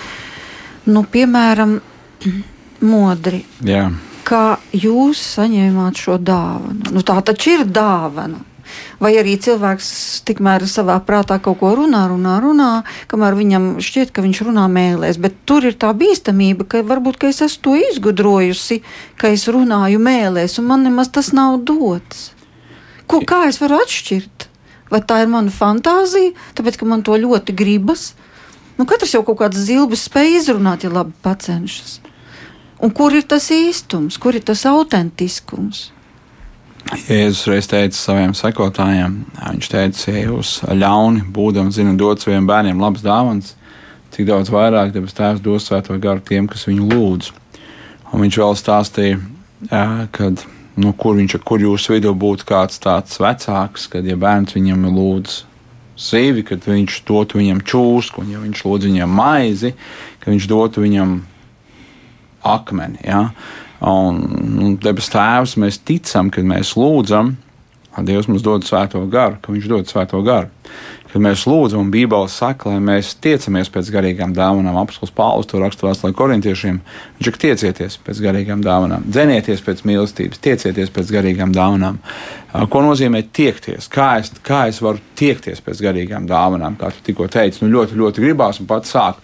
[0.86, 1.82] Nu, piemēram,
[2.94, 3.42] modri.
[3.66, 3.90] Jā.
[4.22, 6.94] Kā jūs saņēmāt šo dāvanu?
[6.94, 8.38] Nu, tā taču ir dāvana.
[9.02, 9.90] Vai arī cilvēks
[10.28, 12.70] tikmēr savā prātā kaut ko runā, runā, runā,
[13.12, 15.20] kamēr viņam šķiet, ka viņš runā mēlēs.
[15.22, 18.82] Bet tur ir tā bīstamība, ka varbūt ka es esmu to izgudrojusi,
[19.18, 22.32] ka es runāju mēlēs, un man nemaz tas nav dots.
[23.10, 24.48] Ko, kā es varu atšķirt?
[24.92, 28.12] Vai tā ir mana fantāzija, tāpēc ka man to ļoti gribas?
[28.78, 32.00] Nu, katrs jau kaut kādas zilbes spēj izrunāt, ja labi pacenšas.
[32.82, 35.92] Un kur ir tas īstums, kur ir tas autentiskums?
[36.90, 42.82] Jēzus reiz teica saviem sekotājiem, viņš teica, ja jūs ļauni būdami zinat dot saviem bērniem
[42.82, 43.54] labas dāvanas,
[44.12, 47.30] cik daudz vairāk debes tēvs dos svēto garu tiem, kas viņu lūdz.
[48.12, 49.22] Un viņš vēl stāstīja,
[50.12, 50.44] kad,
[50.82, 55.38] nu, kur, viņš, kur jūsu vidū būtu kāds tāds vecāks, kad ja bērns viņam lūdz
[56.02, 59.76] sivi, kad viņš dotu viņam čūsku, un ja viņš lūdz viņam maizi,
[60.20, 61.20] ka viņš dotu viņam
[62.52, 63.00] akmeni.
[63.06, 63.28] Ja?
[63.82, 64.20] Un,
[64.62, 67.36] un debes Tēvs, mēs ticam, kad mēs lūdzam,
[68.00, 70.48] Dievs mums dod svēto garu, ka Viņš dod svēto garu.
[71.12, 75.60] Kad mēs lūdzam, un Bībele saka, lai mēs tiecamies pēc garīgām dāvanām, apskauts Pāvils to
[75.60, 76.78] raksta vēstulē korintiešiem.
[77.18, 82.00] Viņš saka, tiecieties pēc garīgām dāvanām, dzenieties pēc mīlestības, tiecieties pēc garīgām dāvanām.
[82.72, 83.92] Ko nozīmē tiekties?
[83.92, 87.66] Kā es, kā es varu tiekties pēc garīgām dāvanām, kā tu tikko teici?
[87.66, 89.20] Nu, ļoti, ļoti gribās un pats sāk.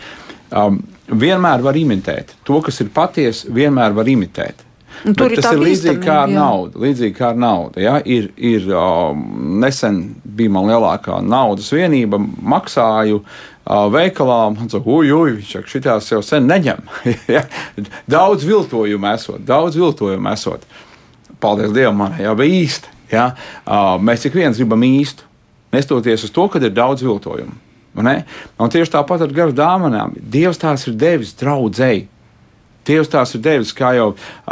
[0.51, 2.35] Um, vienmēr var imitēt.
[2.47, 4.63] To, kas ir patiesa, vienmēr var imitēt.
[5.03, 6.39] Tur ir tas ir līdzīgi kā ar jā.
[6.39, 6.81] naudu.
[6.81, 7.97] Līdzīgi kā ar naudu ja?
[8.01, 9.21] ir, ir um,
[9.61, 14.39] nesen bija man lielākā naudas vienība, maksāju uh, veikalā.
[14.55, 16.81] Man saka, uj, uj, šitās jau sen neņem.
[18.15, 20.65] Daudz viltojumu esot, daudz viltojumu esot.
[21.37, 22.95] Paldies Dievam, man jau bija īsti.
[23.13, 23.29] Ja?
[23.61, 25.27] Uh, mēs ik viens gribam īstu,
[25.75, 27.66] nestoties uz to, ka ir daudz viltojumu.
[27.97, 30.13] Un tieši tāpat ar garu dāvanām.
[30.17, 32.05] Dievs tās ir devis draudzēji.
[32.87, 34.11] Dievs tās ir devis, kā jau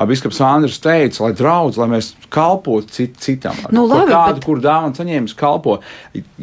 [0.10, 3.56] Biskups Andris teica, lai draudz, lai mēs kalpotu cit, citam.
[3.72, 4.48] Nu, labi, kādu, bet...
[4.48, 5.78] kur dāvana saņēmis, kalpo.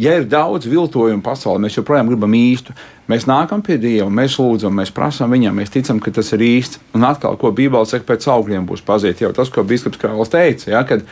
[0.00, 2.76] Ja ir daudz viltojumu pasaulē, mēs joprojām gribam īstu.
[3.12, 6.80] Mēs nākam pie Dieva, mēs lūdzam, mēs prasām viņam, mēs ticam, ka tas ir īsts.
[6.96, 9.20] Un atkal, ko Bībele saka, pēc augļiem būs pazīt.
[9.20, 11.04] Jau tas, ko Biskups Krāls teica, ja, kad,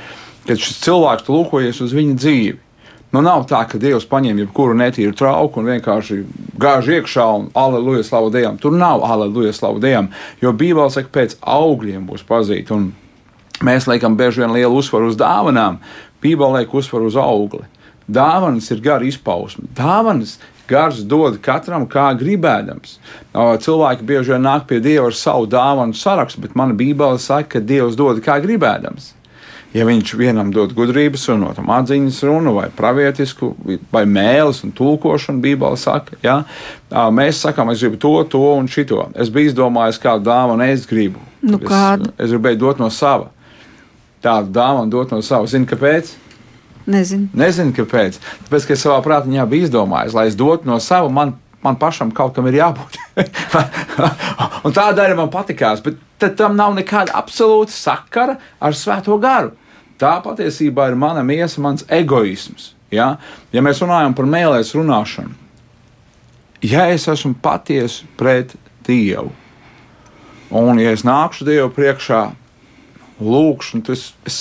[0.49, 2.59] kad šis cilvēks lūkojas uz viņa dzīvi
[3.11, 6.21] Nu, nav tā, ka Dievs paņem jebkuru netīru trauku un vienkārši
[6.63, 8.61] gāž iekšā un aleluja slavu Dievam.
[8.63, 12.71] Tur nav aleluja slavu Dievam, jo Bībele saka, pēc augļiem būs pazīt.
[12.71, 12.93] Un
[13.67, 15.81] mēs liekam bieži vien lielu uzsvaru uz dāvanām,
[16.23, 17.67] Bībele liek uzsvaru uz augli.
[18.11, 19.67] Dāvanas ir gara izpausme.
[19.75, 20.39] Dāvanas
[20.71, 22.99] gars dod katram kā gribēdams.
[23.35, 27.67] Cilvēki bieži vien nāk pie Dieva ar savu dāvanu sarakstu, bet mana Bībele saka, ka
[27.73, 29.17] Dievs dod kā gribēdams.
[29.71, 33.53] Ja viņš vienam dod gudrības runu, otram atziņas runu, vai pravietisku,
[33.93, 36.41] vai mēlis un tulkošanu, Bībelē saka, ja?
[37.15, 39.05] mēs sakām, es gribu to, to un šito.
[39.15, 41.23] Es biju izdomājis, kādu dāvanu es gribu.
[41.41, 42.11] Nu, kādu?
[42.17, 43.31] es, es gribēju dot no sava.
[44.25, 45.47] Tādu dāvanu dot no sava.
[45.49, 46.11] Zini, kāpēc?
[46.91, 47.31] Nezinu.
[47.39, 48.19] Nezinu, kāpēc.
[48.49, 52.11] Tāpēc, ka es savā prātā biju izdomājis, lai es dotu no sava, man man pašam
[52.11, 52.97] kaut kam ir jābūt.
[54.67, 56.01] un tā daļa man patīkās, bet
[56.39, 59.53] tam nav nekāda absolūta sakara ar Svēto garu.
[60.01, 62.75] Tā patiesībā ir mana miesa, mans egoisms.
[62.91, 63.19] Ja,
[63.53, 65.37] ja mēs runājam par mēlēs runāšanu,
[66.67, 69.31] ja es esmu patiesi pret Dievu,
[70.51, 72.25] un ja es nākšu Dievu priekšā,
[73.23, 74.41] lūkšu, tad es, es,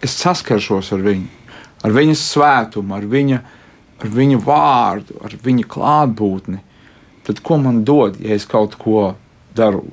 [0.00, 1.28] es saskaršos ar viņu,
[1.84, 3.40] ar viņa svētumu, ar viņa,
[4.00, 6.62] ar viņa vārdu, ar viņa klātbūtni.
[7.26, 9.12] Tad ko man dod, ja es kaut ko
[9.54, 9.84] daru,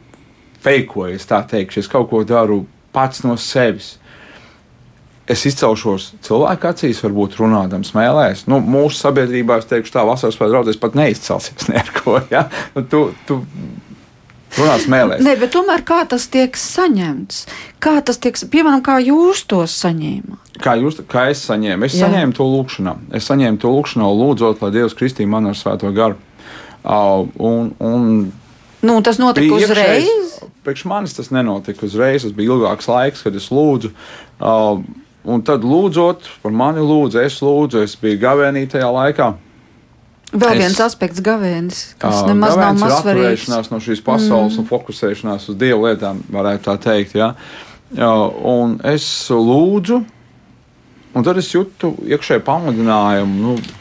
[0.64, 2.64] feikoju, es tā teikšu, es kaut ko daru
[2.96, 3.98] pats no sevis?
[5.30, 8.48] Es izcelšos cilvēku acīs, varbūt runādams mēlēs.
[8.50, 12.18] Nu, mūsu sabiedrībā, es teikšu, tā vasaras spēļu draudzes pat neizcelsies neko.
[12.34, 12.48] Ja?
[12.76, 13.40] Nu, tu, tu
[14.58, 15.24] runās mēlēs.
[15.26, 17.44] Nē, bet tomēr kā tas tiek saņemts?
[17.84, 20.58] Kā tas tiek, piemēram, kā jūs to saņēmāt?
[20.60, 21.88] Kā, jūs, kā es saņēmu?
[21.88, 22.08] Es Jā.
[22.08, 22.96] saņēmu to lūkšanā.
[23.16, 26.20] Es saņēmu to lūkšanā, lūdzot, lai Dievs kristīja man ar svēto garu.
[26.80, 28.12] Uh, un, un
[28.82, 30.38] Nu, tas notika uzreiz.
[30.64, 32.24] Priekš manis tas nenotika uzreiz.
[32.24, 33.92] Tas bija ilgāks laiks, kad es lūdzu.
[34.40, 34.80] Uh,
[35.30, 39.30] Un tad lūdzot, par mani lūdzu, es lūdzu, es biju gavēnī tajā laikā.
[40.30, 43.50] Vēl es, viens aspekts, gavēnis, kas uh, nemaz nav mazsvarīgs.
[43.72, 44.62] no šīs pasaules mm.
[44.62, 47.16] un fokusēšanās uz dievu lietām, varētu tā teikt.
[47.18, 47.32] Ja?
[47.96, 50.04] Uh, un es lūdzu,
[51.18, 53.40] un tad es jūtu iekšēju pamudinājumu.
[53.42, 53.79] Nu,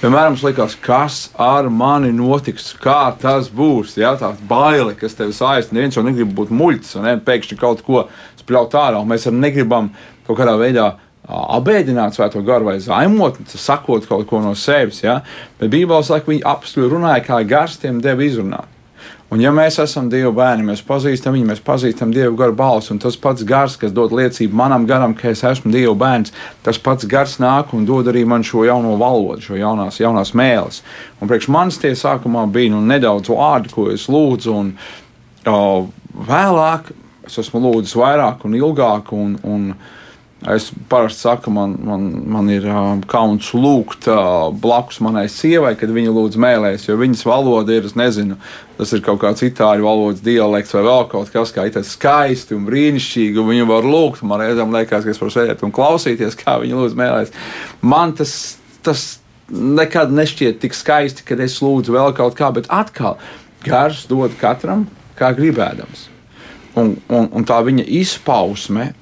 [0.00, 3.98] Vienmēr mums liekas, kas ar mani notiks, kā tas būs.
[4.00, 4.14] Ja?
[4.16, 5.76] Tā baile, kas tevi saista.
[5.76, 8.06] Neviens jau negrib būt muļķis, un ne, pēkšņi kaut ko
[8.40, 9.02] spļaut ārā.
[9.04, 9.90] Mēs arī negribam
[10.24, 10.86] kaut kādā veidā
[11.28, 15.02] apbēdināt svēto garu vai zaimot, sakot kaut ko no sevis.
[15.04, 15.18] Ja?
[15.60, 18.79] Bet Bībelē saka, ka viņi apstulbi runāja, kā gars tiem deva izrunāt.
[19.30, 22.98] Un, ja mēs esam Dieva bērni, mēs pazīstam viņu, mēs pazīstam Dieva garu balsi, un
[22.98, 26.34] tas pats gars, kas dod liecību manam garam, ka es esmu Dieva bērns,
[26.66, 30.82] tas pats gars nāk un dod arī man šo jauno valodu, šo jaunās, jaunās mēles.
[31.22, 34.74] Un priekš manis tie sākumā bija nu, nedaudz vārdi, ko es lūdzu, un
[35.46, 35.62] o,
[36.26, 36.90] vēlāk
[37.30, 39.14] es esmu lūdzis vairāk un ilgāk.
[39.14, 39.70] Un, un,
[40.48, 45.90] Es parasti saku, man, man, man ir uh, kauns lūgt uh, blakus manai sievai, kad
[45.92, 48.38] viņa lūdz mēlēs, jo viņas valoda ir, es nezinu,
[48.78, 52.64] tas ir kaut kāds itāļu valodas dialekts vai vēl kaut kas, kā ir skaisti un
[52.70, 54.22] brīnišķīgi, un viņa var lūgt.
[54.24, 57.34] Man reizēm liekas, ka es varu sēdēt un klausīties, kā viņa lūdz mēlēs.
[57.84, 58.32] Man tas,
[58.80, 59.04] tas
[59.52, 63.20] nekad nešķiet tik skaisti, kad es lūdzu vēl kaut kā, bet atkal
[63.66, 64.86] gars dod katram,
[65.20, 66.06] kā gribēdams.
[66.80, 68.94] Un, un, un tā viņa izpausme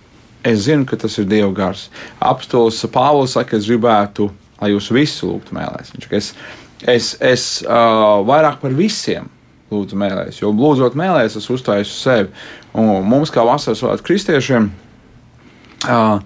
[0.49, 1.89] Es zinu, ka tas ir Dieva gars.
[2.25, 4.31] Apstults Pāvils saka, es gribētu,
[4.63, 5.93] lai jūs visi lūgtu mēlēs.
[5.97, 6.33] Viņš, es
[6.87, 9.29] es, es uh, vairāk par visiem
[9.73, 12.31] lūdzu mēlēs, jo lūdzot mēlēs, es uzstāju uz sevi.
[12.79, 14.71] Un mums, kā vasaras svētku kristiešiem,
[15.89, 16.23] uh,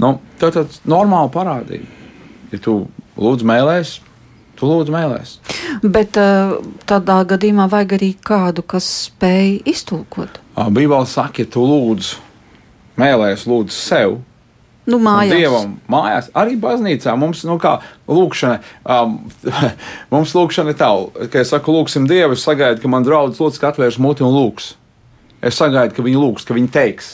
[0.00, 2.00] nu, tā ir tāda normāla parādība.
[2.52, 2.78] Ja tu
[3.20, 3.98] lūdz mēlēs,
[4.56, 5.36] tu lūdzu mēlēs.
[5.82, 10.40] Bet uh, tādā gadījumā vajag arī kādu, kas spēj iztulkot.
[10.56, 12.31] Uh, Bībeli saka, ja tu lūdzu
[13.00, 14.18] mēlēs lūdzu sev.
[14.82, 15.36] Nu, mājās.
[15.38, 17.14] Dievam mājās, arī baznīcā.
[17.18, 17.76] Mums, nu, kā
[18.10, 19.18] lūkšana, um,
[20.14, 20.90] mums lūkšana ir tā,
[21.30, 24.34] ka es saku, lūksim Dievu, es sagaidu, ka man draugs lūdz, ka atvērs muti un
[24.34, 24.72] lūgs.
[25.42, 27.12] Es sagaidu, ka viņi lūgs, ka viņi teiks.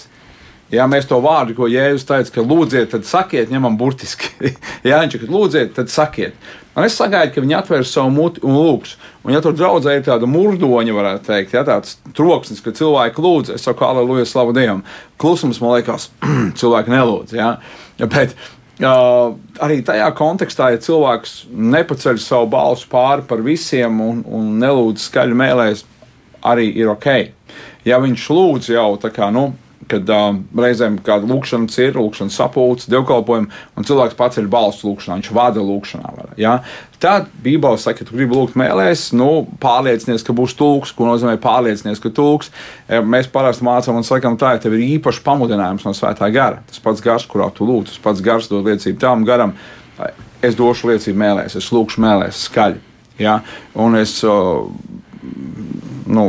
[0.72, 4.52] Ja mēs to vārdu, ko Jēzus teica, ka lūdziet, tad sakiet, ņemam burtiski.
[4.88, 6.36] ja viņš ir lūdziet, tad sakiet.
[6.76, 8.92] Un es sagaidu, ka viņi atvērs savu muti un lūgs.
[9.24, 13.54] Un, ja tur draudzē ir tāda murdoņa, varētu teikt, ja tāds troksnis, ka cilvēki lūdz,
[13.56, 14.84] es saku, aleluja, slavu Dievam.
[15.18, 16.10] Klusums man liekas,
[16.60, 17.34] cilvēki nelūdz.
[17.38, 17.56] Ja?
[18.04, 18.36] Bet,
[18.78, 25.02] Uh, arī tajā kontekstā, ja cilvēks nepaceļ savu balsu pāri par visiem un, un nelūdz
[25.08, 25.82] skaļi mēlēs,
[26.46, 27.08] arī ir ok.
[27.82, 29.48] Ja viņš lūdz jau tā kā, nu,
[29.88, 30.28] kad uh,
[30.58, 35.64] reizēm kāda lūkšana ir, lūkšana sapulce, dievkalpojumi, un cilvēks pats ir balsts lūkšanā, viņš vada
[35.64, 36.12] lūkšanā.
[36.18, 36.58] Var, ja?
[37.02, 41.36] Tad Bībele saka, ka tu gribi lūgt mēlēs, nu, pārliecinies, ka būs tulks, ko nozīmē
[41.42, 42.50] pārliecinies, ka tulks.
[42.88, 46.64] Mēs parasti mācām un sakām, tā ja tev ir īpašs pamudinājums no svētā gara.
[46.66, 49.54] Tas pats gars, kurā tu lūdz, tas pats gars dod liecību tam garam.
[50.42, 52.82] Es došu liecību mēlēs, es lūkšu mēlēs skaļi.
[53.22, 53.38] Ja?
[53.78, 54.18] Un es,
[56.18, 56.26] nu,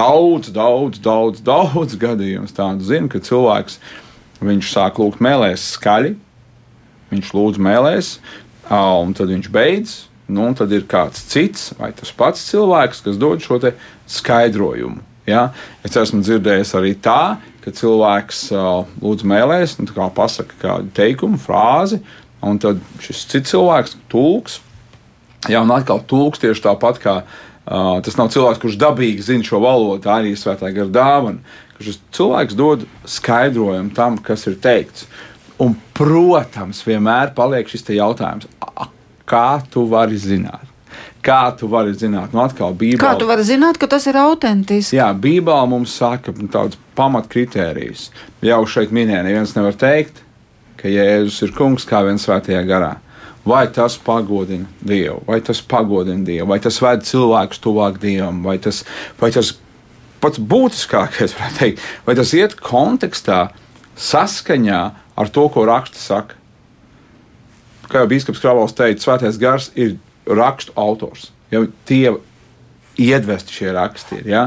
[0.00, 3.80] daudz, daudz, daudz, daudz gadījumus tādu zinu, ka cilvēks
[4.40, 6.14] viņš sāk lūgt mēlēs skaļi,
[7.10, 8.14] viņš lūdz mēlēs,
[8.70, 9.98] un tad viņš beidz.
[10.30, 13.58] Nu, un tad ir kāds cits, vai tas pats cilvēks, kas dod šo
[14.06, 15.00] skaidrojumu.
[15.26, 15.48] Ja?
[15.82, 21.40] Es esmu dzirdējis arī tā, ka cilvēks uh, lūdz mēlēs, nu, kā pasakā kādu teikumu,
[21.42, 21.98] frāzi,
[22.46, 24.60] un tad šis cits cilvēks, tulks,
[25.50, 29.60] ja, un atkal tulks tieši tāpat kā uh, tas nav cilvēks, kurš dabīgi zina šo
[29.62, 31.58] valodu, tā arī ir svētā gara dāvana.
[31.80, 35.06] Šis cilvēks dod skaidrojumu tam, kas ir teikts.
[35.60, 38.48] Un, protams, vienmēr paliek šis jautājums,
[39.28, 40.66] kā tu vari zināt?
[41.24, 43.00] Kā tu vari zināt, nu atkal Bībelē.
[43.00, 44.94] Kā tu vari zināt, ka tas ir autentisks?
[44.96, 48.08] Jā, Bībelē mums saka tāds pamatkritērijs.
[48.44, 50.22] Jau šeit minēja, neviens nevar teikt,
[50.80, 52.94] ka Jēzus ir kungs kā viens svētajā garā.
[53.46, 58.58] Vai tas pagodina Dievu, vai tas pagodina Dievu, vai tas ved cilvēkus tuvāk Dievam, vai
[58.60, 58.82] tas,
[59.20, 59.54] vai tas
[60.20, 63.46] pats būtiskākais, varētu teikt, vai tas iet kontekstā,
[64.00, 64.82] saskaņā
[65.20, 66.36] ar to, ko raksts saka.
[67.90, 69.96] Kā jau Bīskaps Kravals teica, Svētais Gars ir
[70.28, 71.30] rakstu autors.
[71.50, 72.12] Jau tie
[73.00, 74.28] iedvesti šie raksti ir.
[74.30, 74.44] Ja?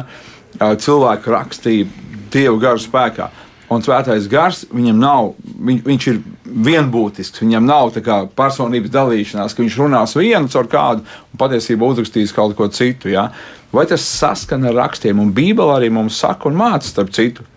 [0.59, 1.89] Cilvēki rakstīja
[2.33, 3.27] Dieva garu spēkā.
[3.73, 6.19] Un svētais gars viņam nav, viņ, viņš ir
[6.67, 7.41] vienbūtisks.
[7.41, 7.93] Viņam nav
[8.37, 13.09] personības dalīšanās, ka viņš runās vienu caur kādu un patiesībā uzrakstīs kaut ko citu.
[13.13, 13.29] Ja?
[13.73, 15.19] Vai tas saskana ar rakstiem?
[15.19, 17.47] Un Bībele arī mums saka un māca, starp citu,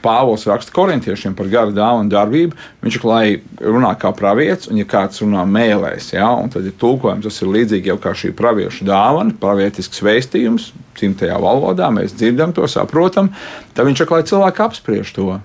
[0.00, 2.56] Pāvils raksta korintiešiem par garu dāvanu darbību.
[2.80, 3.24] Viņš lai
[3.60, 7.92] runā kā pravietis, un ja kāds runā mēlēs, ja, tad ir tulkojums, tas ir līdzīgi
[7.92, 13.32] jau kā šī praviešu dāvana, pravietisks vēstījums, dzimtajā valodā, mēs dzirdam to, saprotam.
[13.76, 15.36] Tad viņš ir lai cilvēki apspriež to.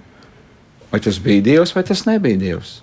[0.96, 2.78] Vai tas bija Dievs vai tas nebija Dievs?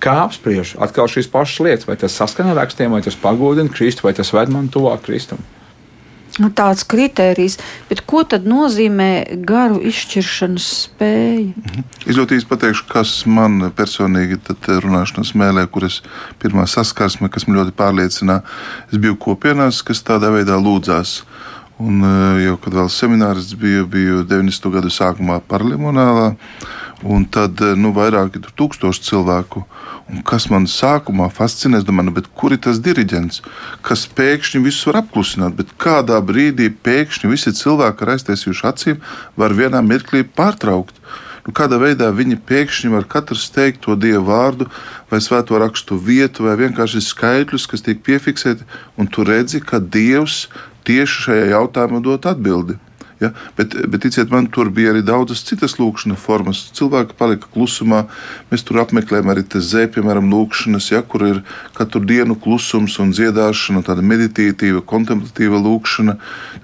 [0.00, 4.06] Kā apspriež atkal šīs pašas lietas, vai tas saskana ar rakstiem, vai tas pagodina Kristu,
[4.06, 5.42] vai tas ved man tuvāk Kristum?
[6.40, 7.58] Nu, tāds kriterijs,
[7.90, 11.52] bet ko tad nozīmē garu izšķiršanas spēja?
[11.52, 11.84] Mhm.
[12.08, 16.00] Izjūtīs pateikšu, kas man personīgi runāšanas mēlē, kur es
[16.40, 18.40] pirmā saskarsme, kas man ļoti pārliecināja,
[18.88, 21.20] es biju kopienās, kas tādā veidā lūdzās.
[21.82, 24.72] Un eh, jau kad vēl seminārs bija, biju 90.
[24.72, 26.32] gadu sākumā parlimonālā,
[27.02, 29.66] un tad eh, nu, vairāki tūkstoši cilvēku
[30.12, 33.40] Un kas man sākumā fascinē, es domāju, nu, kur ir tas diriģents,
[33.86, 38.98] kas pēkšņi visus var apklusināt, bet kādā brīdī pēkšņi visi cilvēki ar aiztaisījušu acīm
[39.40, 40.98] var vienā mirklī pārtraukt.
[41.46, 44.68] Nu, kādā veidā viņi pēkšņi var katrs teikt to dievu vārdu,
[45.10, 48.68] vai svēto rakstu vietu, vai vienkārši skaitļus, kas tiek piefiksēti,
[49.00, 50.44] un tu redzi, ka Dievs
[50.86, 52.76] tieši šajā jautājumā dod atbildi.
[53.22, 53.30] Ja?
[53.56, 56.62] Bet, bet ticiet man, tur bija arī daudzas citas lūkšanas formas.
[56.76, 58.04] Cilvēki palika klusumā.
[58.50, 61.40] Mēs tur apmeklējām arī tezē, piemēram, lūkšanas, ja, kur ir
[61.76, 66.16] katru dienu klusums un dziedāšana, tāda meditīva, kontemplatīva lūkšana.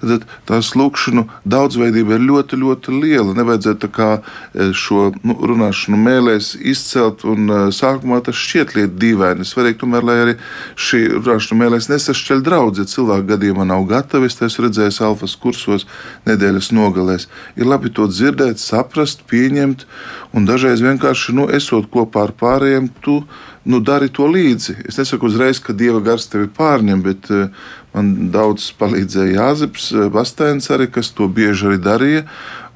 [0.03, 3.35] Tad tās lūkšanu daudzveidība ir ļoti, ļoti liela.
[3.37, 9.47] Nevajadzētu e, šo nu, runāšanu mēlēs izcelt, un e, sākumā tas šķiet lieta dīvaini.
[9.47, 10.37] Svarīgi tomēr, lai arī
[10.79, 14.29] šī runāšana mēlēs nesašķeļ draudz, ja cilvēku gadījumā nav gatavi.
[14.29, 15.85] Es esmu redzējis alfas kursos
[16.27, 17.27] nedēļas nedēļas nogalēs.
[17.57, 19.85] Ir labi to dzirdēt, saprast, pieņemt,
[20.33, 23.23] un dažreiz vienkārši, nu, esot kopā ar pārējiem, tu
[23.65, 24.85] nu, dari to līdzi.
[24.89, 27.49] Es nesaku uzreiz, ka dieva gars tevi pārņem, bet uh,
[27.93, 32.25] man daudz palīdzēja Jāzeps Bastēns arī, kas to bieži arī darīja.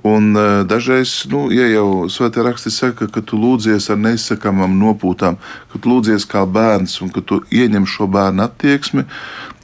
[0.03, 5.37] Un uh, dažreiz, nu, ja jau svētā raksti saka, ka tu lūdzies ar neizsakamām nopūtām,
[5.71, 9.05] ka tu lūdzies kā bērns un ka tu ieņem šo bērnu attieksmi,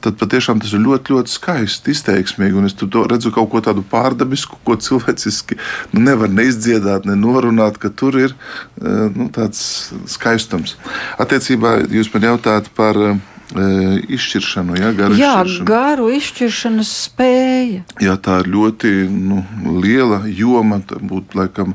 [0.00, 2.56] tad patiešām tas ir ļoti, ļoti skaisti, izteiksmīgi.
[2.56, 5.58] Un es tur redzu kaut ko tādu pārdabisku, ko cilvēciski
[5.92, 10.78] nu, nevar neizdziedāt, ne norunāt, ka tur ir eh, nu, tāds skaistums.
[11.20, 13.20] Attiecībā jūs man jautājat par eh,
[13.50, 15.66] izšķiršanu, ja, garu Jā, izšķiršanu.
[15.70, 17.82] garu izšķiršanas spēja.
[18.02, 19.42] Jā, tā ir ļoti nu,
[19.82, 20.80] liela joma.
[21.00, 21.74] Būtu laikam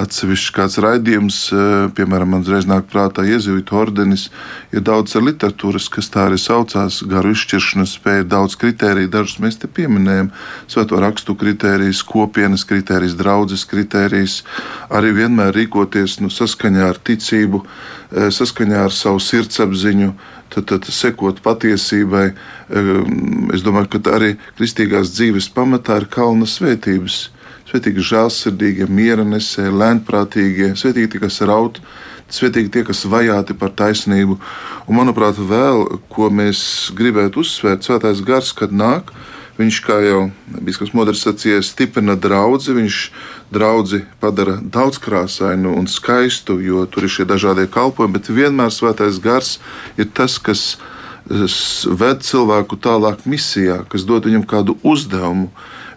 [0.00, 1.38] atsevišķs kāds raidījums,
[1.96, 4.30] piemēram, man uzreiz nāk prātā iezīvīta ordenis.
[4.72, 9.68] Ir daudz literatūras, kas tā arī saucās, garu izšķiršanas spēja, daudz kritēriju, dažus mēs te
[9.68, 10.32] pieminējam.
[10.72, 14.40] Svēto rakstu kritērijas, kopienas kritērijas, draudzes kritērijas,
[14.88, 17.64] arī vienmēr rīkoties nu, saskaņā ar ticību,
[18.32, 20.14] saskaņā ar savu sirdsapziņu.
[20.52, 22.90] Tad, tad sekot patiesībai, eh,
[23.56, 27.28] es domāju, ka arī kristīgās dzīves pamatā ir kalna svētības
[27.72, 31.78] Svetīgi žēlsirdīgie, miera nesēji, lēnprātīgie, svetīgi tie, kas raud,
[32.28, 34.36] svetīgi tie, kas vajāti par taisnību.
[34.84, 39.14] Un, manuprāt, vēl ko mēs gribētu uzsvērt, svētais gars, kad nāk.
[39.56, 40.20] Viņš, kā jau
[40.64, 42.60] Biskups Modrs sacīja, stiprina draugu.
[42.76, 42.98] Viņš
[43.52, 49.58] draugu padara daudzkrāsainu un skaistu, jo tur ir šie dažādie kalpojumi, bet vienmēr svētais gars
[50.00, 50.76] ir tas, kas
[51.28, 55.52] ved cilvēku tālāk misijā, kas dod viņam kādu uzdevumu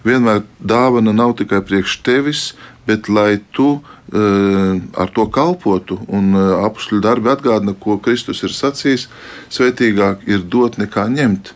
[0.06, 2.46] vienmēr dāvana nav tikai priekš tevis,
[2.86, 5.98] bet lai tu uh, ar to kalpotu.
[6.08, 9.08] Un uh, apakšļu darbi atgādina, ko Kristus ir sacījis:
[9.54, 11.56] Svētīgāk ir dot nekā ņemt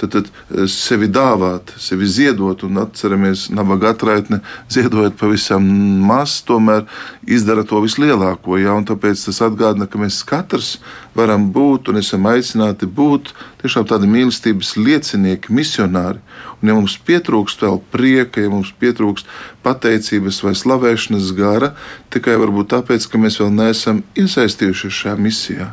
[0.00, 4.40] tad, tad eh, sevi dāvāt, sevi ziedot, un atceramies, nabaga atraitne,
[4.72, 5.64] ziedojot pavisam
[6.06, 6.84] maz, tomēr
[7.26, 8.58] izdara to vislielāko.
[8.60, 8.76] Ja?
[8.86, 10.76] Tāpēc tas atgādina, ka mēs katrs
[11.16, 13.32] varam būt un esam aicināti būt
[13.62, 16.20] tiešām tādi mīlestības liecinieki, misionāri.
[16.60, 19.28] Un, ja mums pietrūkst vēl prieka, ja mums pietrūkst
[19.64, 21.72] pateicības vai slavēšanas gara,
[22.12, 25.72] tikai varbūt tāpēc, ka mēs vēl neesam iesaistījušies šajā misijā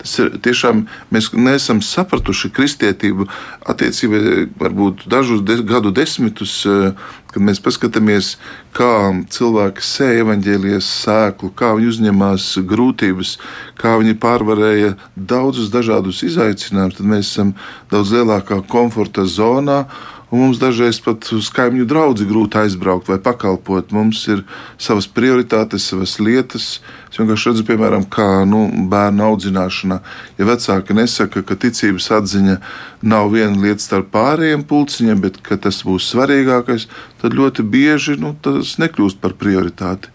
[0.00, 3.26] Tas ir tiešām mēs neesam sapratuši kristietību
[3.68, 4.20] attiecībā
[4.60, 6.92] varbūt dažus de, gadu desmitus, eh,
[7.30, 8.36] kad mēs paskatāmies,
[8.74, 8.92] kā
[9.30, 13.36] cilvēki sēja evaņģēlijas sēklu, kā viņi uzņemās grūtības,
[13.78, 17.52] kā viņi pārvarēja daudzus dažādus izaicinājumus, tad mēs esam
[17.92, 19.84] daudz lielākā komforta zonā
[20.30, 23.90] un mums dažreiz pat uz kaimiņu draugu grūti aizbraukt vai pakalpot.
[23.94, 24.44] Mums ir
[24.78, 26.78] savas prioritātes, savas lietas.
[27.10, 29.96] Es vienkārši redzu, piemēram, kā nu, bērnu audzināšanā.
[30.38, 32.54] Ja vecāki nesaka, ka ticības atziņa
[33.02, 36.86] nav viena lieta starp pārējiem pulciņiem, bet tas būs svarīgākais,
[37.18, 40.14] tad ļoti bieži nu, tas nekļūst par prioritāti.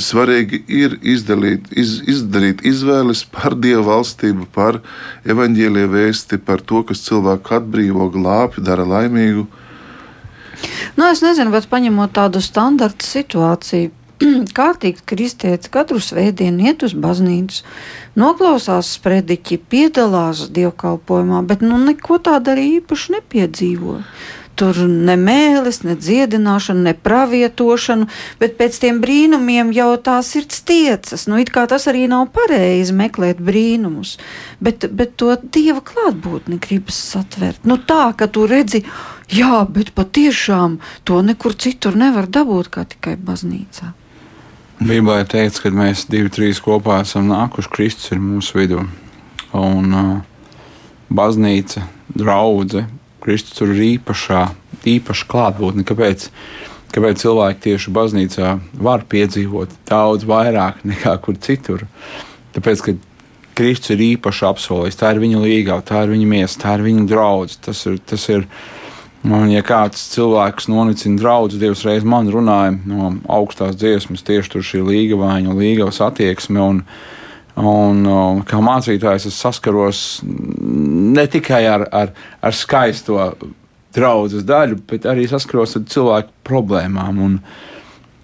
[0.00, 4.80] Svarīgi ir izdalīt, iz, izdarīt izvēles par dievu valstību, par
[5.28, 9.44] evaņģēlīju vēsti, par to, kas cilvēku atbrīvo, glābi, dara laimīgu.
[10.96, 13.92] Nu, es nezinu, bet paņemot tādu standarta situāciju,
[14.58, 17.62] kārtīgi kristietis katru svētdienu iet uz baznīcu,
[18.20, 24.00] noklausās sprediķi, piedalās dievkalpojumā, bet nu neko tādu arī īpaši nepiedzīvo.
[24.60, 28.08] Tur ne mēlis, ne dziedināšana, ne pravietošana,
[28.42, 31.24] bet pēc tiem brīnumiem jau tā sirds tiecas.
[31.30, 34.18] Nu, it kā tas arī nav pareizi meklēt brīnumus,
[34.60, 37.64] bet, bet to dieva klātbūtni gribas satvert.
[37.64, 38.82] Nu, tā, ka tu redzi,
[39.32, 40.76] jā, bet patiešām
[41.08, 43.94] to nekur citur nevar dabūt kā tikai baznīcā.
[44.80, 48.86] Bībelē teikts, ka mēs divi, trīs kopā esam nākuši, Kristus ir mūsu vidū.
[49.52, 50.54] Un uh,
[51.12, 51.82] baznīca,
[52.16, 52.86] draudzene,
[53.20, 54.46] Kristus tur ir īpašā,
[54.88, 55.84] īpaša klātbūtne.
[55.84, 56.30] Kāpēc?
[56.90, 61.84] Kāpēc cilvēki tieši baznīcā var piedzīvot daudz vairāk nekā kur citur?
[62.56, 62.96] Tāpēc, ka
[63.60, 67.04] Kristus ir īpaši apsolījis, tā ir viņa līgava, tā ir viņa miesa, tā ir viņa
[67.12, 67.62] draudzene.
[67.68, 68.48] Tas ir, tas ir
[69.20, 74.64] Un, ja kāds cilvēks nonicina draugu, Dievs reiz man runāja no augstās dziesmas, tieši tur
[74.64, 76.60] šī līgavāņa un līgavas attieksme.
[76.60, 76.80] Un,
[77.60, 83.34] un, un kā mācītājs es saskaros ne tikai ar, ar, ar skaisto
[83.92, 87.20] draudzes daļu, bet arī saskaros ar cilvēku problēmām.
[87.26, 87.36] Un,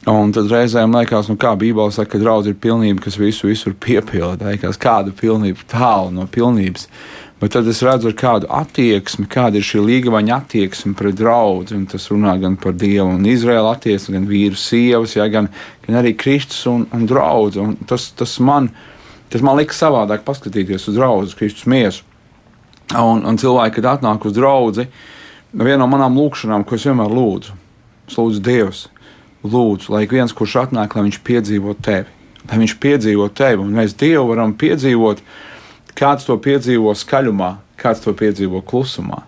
[0.07, 3.73] Un tad reizēm liekas, nu, kā Bībelē saka, ka draudzība ir pilnība, kas visu visur
[3.75, 4.53] piepilda.
[4.53, 6.87] Liekas, kāda pilnība tālu no pilnības.
[7.37, 11.67] Bet tad es redzu, kādu attieksmi, kāda ir šī līgavaņa attieksme pret draugu.
[11.93, 15.51] Tas runā gan par Dievu un Izraēlu attieksmi, gan vīru, sievas, ja, gan,
[15.85, 17.75] gan arī Kristus un, un draugu.
[17.91, 18.71] Tas, tas, man,
[19.33, 22.07] tas man lika savādāk paskatīties uz draugu, Kristus miesu.
[22.97, 24.87] Un, un cilvēki, kad atnāk uz draugu,
[25.53, 27.57] viena no manām lūkšanām, ko es vienmēr lūdzu,
[28.09, 28.87] es lūdzu Dievs,
[29.45, 32.09] lūdzu, lai viens, kurš atnāk, lai viņš piedzīvo tevi,
[32.47, 35.21] lai viņš piedzīvo tevi, un mēs Dievu varam piedzīvot
[35.97, 39.23] Kāds to piedzīvo skaļumā, kāds to piedzīvo klusumā,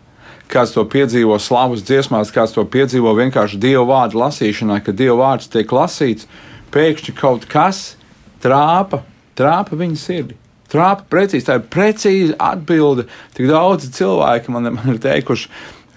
[0.53, 5.49] kāds to piedzīvo slavas dziesmās, kāds to piedzīvo vienkārši dievu vārdu lasīšanā, kad dievu vārds
[5.53, 6.29] tiek lasīts,
[6.75, 7.97] pēkšņi kaut kas
[8.45, 9.03] trāpa,
[9.39, 10.37] trāpa viņa sirdi.
[10.69, 13.07] Trāpa precīzi, tā ir precīza atbilde.
[13.33, 15.49] Tik daudzi cilvēki man, man ir teikuši,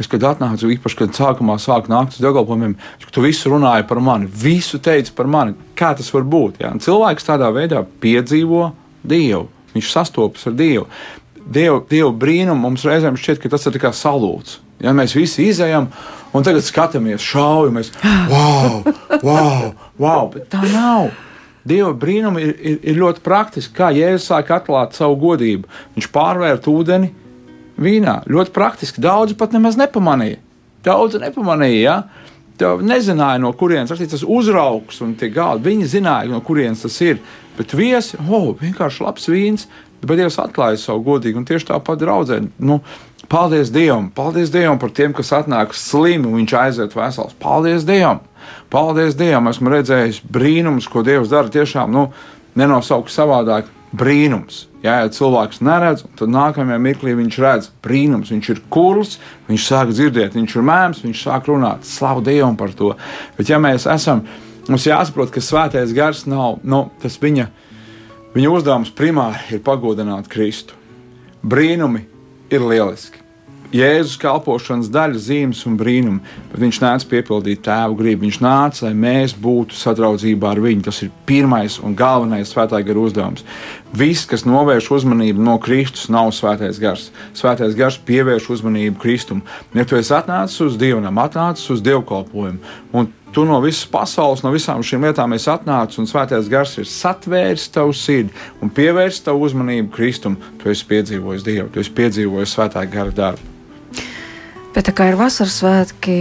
[0.02, 2.72] Es, kad atnācu, īpaši, kad sākumā sāku nākt uz dialogiem,
[3.14, 5.54] tu visu runāji par mani, visu teici par mani.
[5.78, 6.58] Kā tas var būt?
[6.66, 8.72] Un cilvēks tādā veidā piedzīvo
[9.06, 9.50] Dievu.
[9.76, 10.88] Viņš sastopas ar Dievu.
[11.42, 14.60] Dievu, Dievu brīnumu mums reizēm šķiet, ka tas ir kā salūts.
[14.82, 15.90] Ja mēs visi izējām
[16.34, 17.92] un tagad skatāmies, šaujamies,
[18.32, 18.80] wow,
[19.22, 19.68] wow,
[20.02, 21.12] wow, bet tā nav.
[21.68, 23.76] Dieva brīnumi ir, ir, ir ļoti praktiski.
[23.78, 27.12] Kā Jēzus sāk atklāt savu godību, viņš pārvērt ūdeni
[27.82, 28.22] vīnā.
[28.30, 29.04] Ļoti praktiski.
[29.04, 30.40] Daudzi pat nemaz nepamanīja.
[30.86, 31.84] Daudzi nepamanīja.
[31.86, 32.32] Ja?
[32.62, 35.70] Tev nezināja, no kurienes tas uzraugs un tie gādi.
[35.70, 37.22] Viņi zināja, no kurienes tas ir.
[37.58, 39.68] Bet viesi, oh, vienkārši labs vīns,
[40.02, 42.40] bet Dievs atklāja savu godīgu un tieši tāpat draudzē.
[42.64, 42.80] Nu,
[43.32, 47.36] paldies Dievam, paldies Dievam par tiem, kas atnāk slimi un viņš aiziet vesels.
[47.42, 48.24] Paldies Dievam!
[48.74, 49.52] Paldies Dievam!
[49.52, 52.10] Esmu redzējis brīnumus, ko Dievs dara tiešām, nu,
[52.60, 53.70] nenosaukt savādāk.
[53.92, 54.70] Brīnums.
[54.86, 58.32] Jā, ja cilvēks neredz, tad nākamajā mirklī viņš redz brīnums.
[58.32, 59.18] Viņš ir kurls,
[59.50, 61.84] viņš sāk dzirdēt, viņš ir mēms, viņš sāk runāt.
[61.86, 62.94] Slavu Dievam par to.
[63.36, 64.24] Bet, ja mēs esam
[64.70, 67.48] Mums jāsaprot, ka svētais gars nav nu, tas viņa,
[68.36, 70.78] viņa uzdevums primāri ir pagodināt Kristu.
[71.42, 72.06] Brīnumi
[72.54, 73.22] ir lieliski.
[73.72, 76.20] Jēzus kalpošanas daļa, zīmes un brīnumi,
[76.52, 78.26] bet viņš nāca piepildīt tēvu gribu.
[78.26, 80.84] Viņš nāca, lai mēs būtu sadraudzībā ar viņu.
[80.90, 83.46] Tas ir pirmais un galvenais svētā gara uzdevums.
[83.96, 87.08] Viss, kas novērš uzmanību no Kristus, nav svētais gars.
[87.38, 89.40] Svētais gars pievērš uzmanību Kristum.
[89.72, 92.60] Ja tu esi atnācis uz dievnam, atnācis uz dievkalpojumu,
[92.92, 96.88] un tu no visas pasaules, no visām šīm lietām esi atnācis, un svētais gars ir
[96.90, 102.56] satvēris tavu sirdi un pievērsis tavu uzmanību Kristum, tu esi piedzīvojis Dievu, tu esi piedzīvojis
[102.58, 103.48] svētā gara darbu.
[104.72, 106.18] Bet tā kā ir vasaras svētki,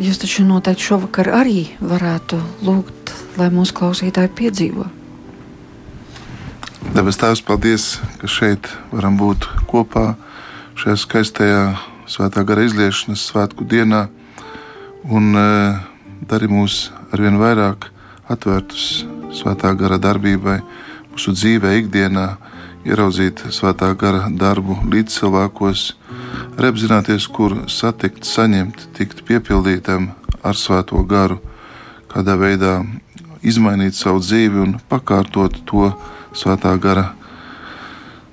[0.00, 4.88] jūs taču noteikti šovakar arī varētu lūgt, lai mūsu klausītāji piedzīvo.
[6.94, 7.84] Debes Tēvs, paldies,
[8.20, 10.14] ka šeit varam būt kopā
[10.78, 11.62] šajā skaistajā
[12.08, 14.06] svētā gara izliešanas svētku dienā
[15.08, 15.80] un uh,
[16.20, 17.88] dari mūs arvien vairāk
[18.28, 19.04] atvērtus
[19.34, 20.58] svētā gara darbībai,
[21.12, 22.26] mūsu dzīvē, ikdienā,
[22.88, 25.84] ieraudzīt svētā gara darbu līdz cilvēkos,
[26.56, 30.10] arī apzināties, kur satikt, saņemt, tikt piepildītam
[30.42, 31.38] ar svēto garu,
[32.08, 32.80] kādā veidā
[33.42, 35.92] izmainīt savu dzīvi un pakārtot to
[36.36, 37.12] svētā gara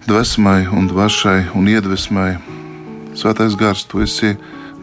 [0.06, 2.36] dvēsmai un dvašai un iedvesmai.
[3.16, 4.36] Svētais gars, tu esi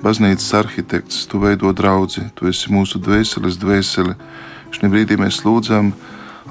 [0.02, 4.16] baznīcas arhitekts, tu veido draugu, tu esi mūsu dvēseles dvēsele.
[4.72, 5.92] Šī brīdī mēs lūdzam,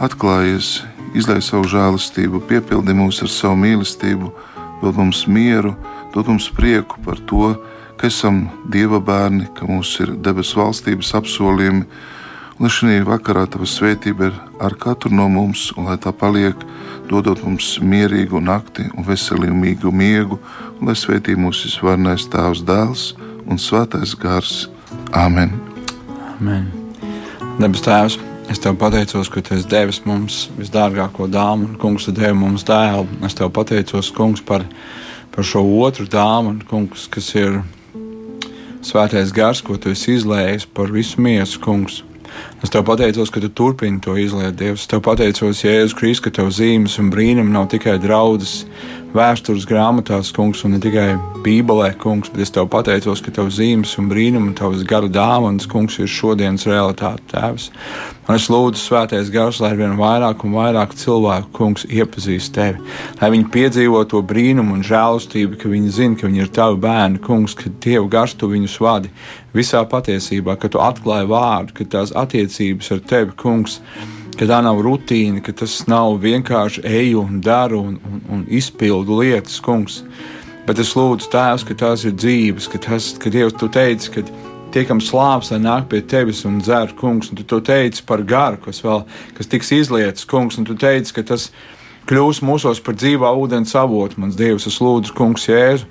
[0.02, 0.82] atklājies,
[1.18, 4.32] izlai savu žēlastību, piepildi mūs ar savu mīlestību,
[4.82, 5.76] dod mums mieru,
[6.16, 7.54] dod mums prieku par to,
[7.98, 11.86] ka esam Dieva bērni, ka mums ir debesu valstības apsolījumi
[12.62, 16.54] Lai šī vakarā tava svētība ir ar katru no mums, un lai tā paliek,
[17.10, 20.38] dodot mums mierīgu nakti un veselīgu miegu,
[20.78, 23.06] un lai svētī mūsu visvarnais Tēvs, Dēls
[23.48, 24.70] un Svētais Gars.
[25.16, 25.54] Āmen!
[26.34, 26.68] Amen.
[27.60, 28.18] Debes Tēvs,
[28.52, 32.66] es Tev pateicos, ka Tu esi devis mums visdārgāko dāmu, un Kungs, Tu devi mums
[32.68, 33.08] dēlu.
[33.26, 34.66] Es Tev pateicos, Kungs, par,
[35.34, 37.62] par šo otru dāmu, un Kungs, kas ir
[38.86, 42.02] Svētais Gars, ko Tu esi izlējis par visu miesu, Kungs.
[42.64, 44.86] Es tev pateicos, ka tu turpini to izliet, Dievs.
[44.86, 48.62] Es tev pateicos, Jēzus Kristus, ka tev zīmes un brīnumi nav tikai draudzes
[49.16, 53.98] vēstures grāmatās, kungs, un ne tikai Bībelē, kungs, bet es tev pateicos, ka tev zīmes
[54.00, 57.70] un brīnumi un tavas gara dāvanas, kungs, ir šodienas realitāte, tēvs.
[58.30, 62.80] Un es lūdzu, svētais gars, lai vien vairāk un vairāk cilvēku, kungs, iepazīst tevi,
[63.20, 67.20] lai viņi piedzīvo to brīnumu un žēlastību, ka viņi zina, ka viņi ir tavi bērni,
[67.26, 69.12] kungs, ka Dieva gars tu viņus vadi
[69.58, 73.82] visā patiesībā, ka tu atklāji vārdu, ka tās attiecības ar tevi, kungs,
[74.38, 79.22] ka tā nav rutīna, ka tas nav vienkārši eju un daru un, un, un izpildu
[79.22, 80.02] lietas, kungs.
[80.68, 84.24] Bet es lūdzu, Tēvs, ka tās ir dzīves, ka, tas, ka Dievs, tu teici, ka
[84.72, 88.62] tiekam slāpes, lai nāk pie tevis un dzer, kungs, un tu to teici par garu,
[88.62, 89.04] kas vēl,
[89.38, 91.50] kas tiks izlietas, kungs, un tu teici, ka tas
[92.10, 95.90] kļūs mūsos par dzīvā ūdens avotu, mans Dievs, es lūdzu, kungs, Jēzu.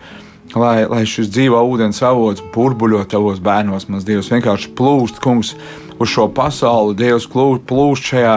[0.58, 5.52] Lai, lai šis dzīvā ūdens avots burbuļo tavos bērnos, mans Dievs, vienkārši plūst, kungs,
[6.00, 6.96] uz šo pasauli.
[6.98, 8.36] Dievs plūst šajā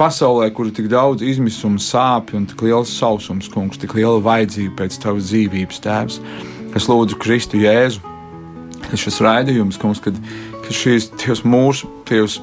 [0.00, 4.78] pasaulē, kur ir tik daudz izmisuma, sāpju un tik liels sausums, kungs, tik liela vajadzība
[4.84, 6.20] pēc tavas dzīvības, tēvs.
[6.78, 8.00] Es lūdzu Kristu Jēzu,
[8.94, 10.16] šis raidījums, kungs, kad,
[10.62, 12.38] kad šīs mūsu tievs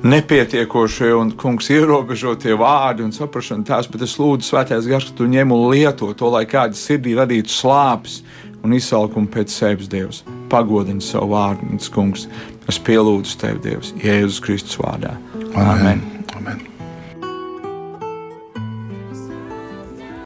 [0.00, 5.28] nepietiekošie un kungs ierobežotie vārdi un saprašana tās, bet es lūdzu svētais gars, ka tu
[5.28, 8.22] ņem un lieto to, lai kāda sirdī radītu slāpes
[8.64, 10.22] un izsalkumu pēc sevis, Dievs.
[10.50, 12.26] Pagodini savu vārdu, kungs.
[12.70, 15.16] Es pielūdzu tevi, Dievs, Jēzus Kristus vārdā.
[15.34, 15.56] Amen.
[15.58, 16.04] Amen.
[16.38, 16.69] Amen.